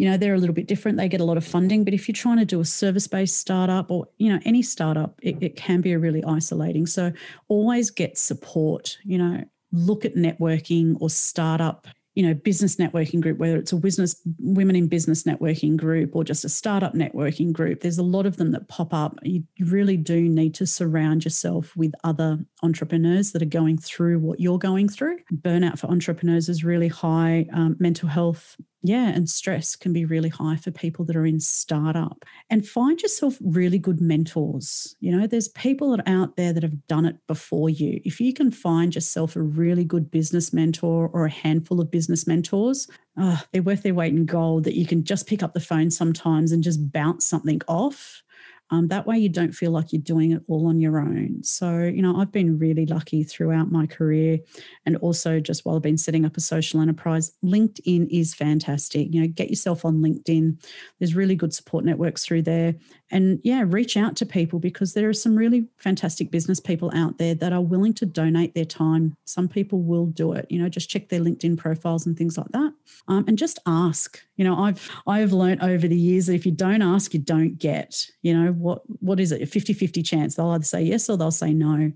you 0.00 0.08
know 0.08 0.16
they're 0.16 0.32
a 0.32 0.38
little 0.38 0.54
bit 0.54 0.66
different 0.66 0.96
they 0.96 1.10
get 1.10 1.20
a 1.20 1.24
lot 1.24 1.36
of 1.36 1.44
funding 1.44 1.84
but 1.84 1.92
if 1.92 2.08
you're 2.08 2.14
trying 2.14 2.38
to 2.38 2.46
do 2.46 2.58
a 2.58 2.64
service 2.64 3.06
based 3.06 3.36
startup 3.36 3.90
or 3.90 4.08
you 4.16 4.32
know 4.32 4.40
any 4.46 4.62
startup 4.62 5.20
it, 5.22 5.36
it 5.42 5.56
can 5.56 5.82
be 5.82 5.92
a 5.92 5.98
really 5.98 6.24
isolating. 6.24 6.86
So 6.86 7.12
always 7.48 7.90
get 7.90 8.16
support 8.16 8.96
you 9.04 9.18
know 9.18 9.44
look 9.72 10.06
at 10.06 10.14
networking 10.14 10.96
or 11.00 11.10
startup 11.10 11.86
you 12.14 12.22
know 12.26 12.32
business 12.32 12.76
networking 12.76 13.20
group 13.20 13.36
whether 13.36 13.58
it's 13.58 13.72
a 13.72 13.76
business 13.76 14.20
women 14.38 14.74
in 14.74 14.88
business 14.88 15.24
networking 15.24 15.76
group 15.76 16.16
or 16.16 16.24
just 16.24 16.46
a 16.46 16.48
startup 16.48 16.94
networking 16.94 17.52
group. 17.52 17.82
There's 17.82 17.98
a 17.98 18.02
lot 18.02 18.24
of 18.24 18.38
them 18.38 18.52
that 18.52 18.68
pop 18.68 18.94
up. 18.94 19.18
You 19.22 19.44
really 19.60 19.98
do 19.98 20.22
need 20.22 20.54
to 20.54 20.66
surround 20.66 21.24
yourself 21.24 21.76
with 21.76 21.92
other 22.04 22.38
entrepreneurs 22.62 23.32
that 23.32 23.42
are 23.42 23.56
going 23.60 23.76
through 23.76 24.18
what 24.20 24.40
you're 24.40 24.58
going 24.58 24.88
through. 24.88 25.18
Burnout 25.30 25.78
for 25.78 25.88
entrepreneurs 25.88 26.48
is 26.48 26.64
really 26.64 26.88
high. 26.88 27.46
Um, 27.52 27.76
mental 27.78 28.08
health 28.08 28.56
yeah, 28.82 29.08
and 29.08 29.28
stress 29.28 29.76
can 29.76 29.92
be 29.92 30.06
really 30.06 30.30
high 30.30 30.56
for 30.56 30.70
people 30.70 31.04
that 31.04 31.16
are 31.16 31.26
in 31.26 31.38
startup. 31.38 32.24
And 32.48 32.66
find 32.66 33.00
yourself 33.02 33.36
really 33.42 33.78
good 33.78 34.00
mentors. 34.00 34.96
You 35.00 35.14
know, 35.14 35.26
there's 35.26 35.48
people 35.48 35.94
that 35.94 36.08
out 36.08 36.36
there 36.36 36.54
that 36.54 36.62
have 36.62 36.86
done 36.86 37.04
it 37.04 37.16
before 37.26 37.68
you. 37.68 38.00
If 38.04 38.20
you 38.20 38.32
can 38.32 38.50
find 38.50 38.94
yourself 38.94 39.36
a 39.36 39.42
really 39.42 39.84
good 39.84 40.10
business 40.10 40.52
mentor 40.52 41.10
or 41.12 41.26
a 41.26 41.30
handful 41.30 41.80
of 41.80 41.90
business 41.90 42.26
mentors, 42.26 42.88
oh, 43.18 43.42
they're 43.52 43.62
worth 43.62 43.82
their 43.82 43.94
weight 43.94 44.14
in 44.14 44.24
gold 44.24 44.64
that 44.64 44.76
you 44.76 44.86
can 44.86 45.04
just 45.04 45.26
pick 45.26 45.42
up 45.42 45.52
the 45.52 45.60
phone 45.60 45.90
sometimes 45.90 46.50
and 46.50 46.62
just 46.62 46.90
bounce 46.90 47.26
something 47.26 47.60
off 47.68 48.22
um, 48.70 48.88
that 48.88 49.06
way, 49.06 49.18
you 49.18 49.28
don't 49.28 49.52
feel 49.52 49.72
like 49.72 49.92
you're 49.92 50.02
doing 50.02 50.32
it 50.32 50.42
all 50.46 50.68
on 50.68 50.80
your 50.80 51.00
own. 51.00 51.42
So, 51.42 51.80
you 51.80 52.02
know, 52.02 52.20
I've 52.20 52.30
been 52.30 52.58
really 52.58 52.86
lucky 52.86 53.24
throughout 53.24 53.72
my 53.72 53.86
career. 53.86 54.38
And 54.86 54.96
also, 54.98 55.40
just 55.40 55.64
while 55.64 55.76
I've 55.76 55.82
been 55.82 55.98
setting 55.98 56.24
up 56.24 56.36
a 56.36 56.40
social 56.40 56.80
enterprise, 56.80 57.32
LinkedIn 57.44 58.08
is 58.10 58.34
fantastic. 58.34 59.12
You 59.12 59.22
know, 59.22 59.26
get 59.26 59.50
yourself 59.50 59.84
on 59.84 59.98
LinkedIn. 59.98 60.62
There's 60.98 61.16
really 61.16 61.34
good 61.34 61.52
support 61.52 61.84
networks 61.84 62.24
through 62.24 62.42
there. 62.42 62.74
And 63.10 63.40
yeah, 63.42 63.64
reach 63.66 63.96
out 63.96 64.14
to 64.16 64.26
people 64.26 64.60
because 64.60 64.94
there 64.94 65.08
are 65.08 65.14
some 65.14 65.34
really 65.34 65.66
fantastic 65.76 66.30
business 66.30 66.60
people 66.60 66.92
out 66.94 67.18
there 67.18 67.34
that 67.34 67.52
are 67.52 67.60
willing 67.60 67.94
to 67.94 68.06
donate 68.06 68.54
their 68.54 68.64
time. 68.64 69.14
Some 69.24 69.48
people 69.48 69.82
will 69.82 70.06
do 70.06 70.32
it. 70.32 70.46
You 70.48 70.62
know, 70.62 70.68
just 70.68 70.88
check 70.88 71.08
their 71.08 71.20
LinkedIn 71.20 71.58
profiles 71.58 72.06
and 72.06 72.16
things 72.16 72.38
like 72.38 72.50
that. 72.52 72.72
Um, 73.08 73.24
and 73.26 73.36
just 73.36 73.58
ask. 73.66 74.20
You 74.40 74.44
know, 74.44 74.56
I've 74.56 74.90
I've 75.06 75.34
learned 75.34 75.62
over 75.62 75.86
the 75.86 75.94
years 75.94 76.24
that 76.24 76.34
if 76.34 76.46
you 76.46 76.52
don't 76.52 76.80
ask, 76.80 77.12
you 77.12 77.20
don't 77.20 77.58
get. 77.58 78.06
You 78.22 78.32
know, 78.32 78.52
what 78.52 78.80
what 79.02 79.20
is 79.20 79.32
it? 79.32 79.42
A 79.42 79.44
50-50 79.44 80.02
chance. 80.02 80.34
They'll 80.34 80.48
either 80.48 80.64
say 80.64 80.80
yes 80.80 81.10
or 81.10 81.18
they'll 81.18 81.30
say 81.30 81.52
no. 81.52 81.92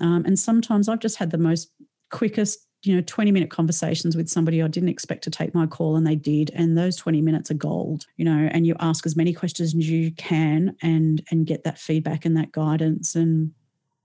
Um, 0.00 0.24
and 0.24 0.38
sometimes 0.38 0.88
i've 0.88 1.00
just 1.00 1.16
had 1.16 1.30
the 1.30 1.36
most 1.38 1.70
quickest 2.10 2.66
you 2.82 2.96
know 2.96 3.02
20 3.02 3.30
minute 3.30 3.50
conversations 3.50 4.16
with 4.16 4.26
somebody 4.30 4.62
i 4.62 4.66
didn't 4.66 4.88
expect 4.88 5.22
to 5.24 5.30
take 5.30 5.54
my 5.54 5.66
call 5.66 5.96
and 5.96 6.06
they 6.06 6.16
did 6.16 6.50
and 6.54 6.78
those 6.78 6.96
20 6.96 7.20
minutes 7.20 7.50
are 7.50 7.54
gold 7.54 8.06
you 8.16 8.24
know 8.24 8.48
and 8.52 8.66
you 8.66 8.74
ask 8.80 9.04
as 9.04 9.16
many 9.16 9.34
questions 9.34 9.74
as 9.74 9.88
you 9.88 10.10
can 10.12 10.74
and 10.80 11.22
and 11.30 11.46
get 11.46 11.62
that 11.64 11.78
feedback 11.78 12.24
and 12.24 12.34
that 12.38 12.52
guidance 12.52 13.14
and 13.14 13.52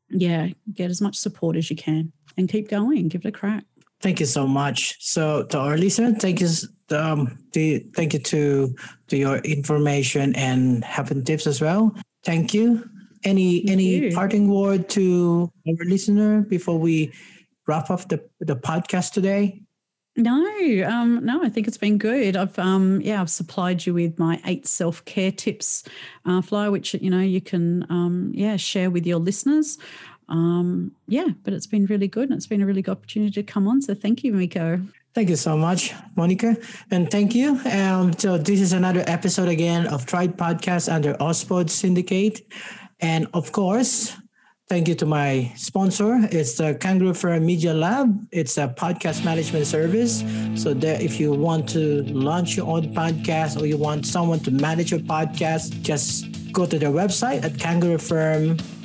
yeah 0.10 0.50
get 0.73 0.91
as 0.91 1.00
much 1.00 1.15
support 1.15 1.56
as 1.56 1.69
you 1.69 1.76
can 1.78 2.12
and 2.36 2.50
keep 2.50 2.67
going 2.67 3.08
give 3.08 3.23
it 3.23 3.30
a 3.30 3.32
crack 3.32 3.63
Thank 4.01 4.19
you 4.19 4.25
so 4.25 4.45
much. 4.45 4.95
So 4.99 5.43
to 5.45 5.57
our 5.57 5.77
listeners, 5.77 6.17
thank 6.19 6.39
you, 6.39 6.49
um, 6.91 7.39
to, 7.53 7.79
thank 7.95 8.13
you 8.13 8.19
to 8.19 8.75
to 9.07 9.17
your 9.17 9.38
information 9.39 10.36
and 10.36 10.83
having 10.83 11.23
tips 11.23 11.47
as 11.47 11.62
well. 11.62 11.95
Thank 12.23 12.53
you. 12.53 12.88
Any 13.23 13.60
thank 13.60 13.71
any 13.71 13.95
you. 13.97 14.13
parting 14.13 14.49
word 14.49 14.88
to 14.89 15.51
our 15.67 15.86
listener 15.86 16.41
before 16.41 16.77
we 16.77 17.12
wrap 17.67 17.89
up 17.89 18.07
the 18.10 18.23
the 18.39 18.55
podcast 18.55 19.13
today? 19.13 19.62
No, 20.15 20.43
um, 20.88 21.23
no, 21.23 21.43
I 21.43 21.49
think 21.49 21.67
it's 21.67 21.77
been 21.77 21.99
good. 21.99 22.36
I've 22.36 22.57
um, 22.57 23.01
yeah, 23.01 23.21
I've 23.21 23.29
supplied 23.29 23.86
you 23.86 23.93
with 23.93 24.17
my 24.17 24.41
eight 24.45 24.67
self 24.67 25.05
care 25.05 25.31
tips 25.31 25.83
uh, 26.25 26.41
flyer, 26.41 26.71
which 26.71 26.95
you 26.95 27.10
know 27.10 27.19
you 27.19 27.41
can 27.41 27.86
um, 27.89 28.31
yeah 28.33 28.57
share 28.57 28.89
with 28.89 29.05
your 29.05 29.19
listeners 29.19 29.77
um, 30.29 30.91
yeah, 31.07 31.27
but 31.43 31.53
it's 31.53 31.67
been 31.67 31.85
really 31.85 32.07
good 32.07 32.29
and 32.29 32.33
it's 32.37 32.47
been 32.47 32.61
a 32.61 32.65
really 32.65 32.81
good 32.81 32.91
opportunity 32.91 33.31
to 33.31 33.43
come 33.43 33.67
on. 33.67 33.81
So 33.81 33.93
thank 33.93 34.23
you, 34.23 34.33
Miko. 34.33 34.81
Thank 35.13 35.29
you 35.29 35.35
so 35.35 35.57
much, 35.57 35.93
Monica. 36.15 36.57
And 36.91 37.09
thank 37.09 37.33
you. 37.33 37.59
Um, 37.65 38.13
so 38.13 38.37
this 38.37 38.61
is 38.61 38.73
another 38.73 39.03
episode 39.07 39.47
again 39.49 39.87
of 39.87 40.05
Tribe 40.05 40.37
Podcast 40.37 40.93
under 40.93 41.15
Ozpod 41.15 41.69
Syndicate. 41.69 42.45
And 42.99 43.27
of 43.33 43.51
course, 43.51 44.15
thank 44.69 44.87
you 44.87 44.95
to 44.95 45.05
my 45.05 45.51
sponsor. 45.55 46.19
It's 46.31 46.57
the 46.57 46.75
Kangaroo 46.75 47.13
Firm 47.13 47.45
Media 47.45 47.73
Lab. 47.73 48.27
It's 48.31 48.57
a 48.57 48.67
podcast 48.67 49.23
management 49.23 49.65
service. 49.65 50.23
So 50.55 50.73
that 50.75 51.01
if 51.01 51.19
you 51.19 51.31
want 51.33 51.69
to 51.69 52.03
launch 52.03 52.55
your 52.55 52.67
own 52.67 52.93
podcast 52.93 53.59
or 53.59 53.65
you 53.65 53.77
want 53.77 54.05
someone 54.05 54.41
to 54.41 54.51
manage 54.51 54.91
your 54.91 54.99
podcast, 54.99 55.81
just 55.81 56.51
go 56.51 56.65
to 56.67 56.77
their 56.77 56.91
website 56.91 57.43
at 57.43 57.53
kangaroofirm.com. 57.53 58.76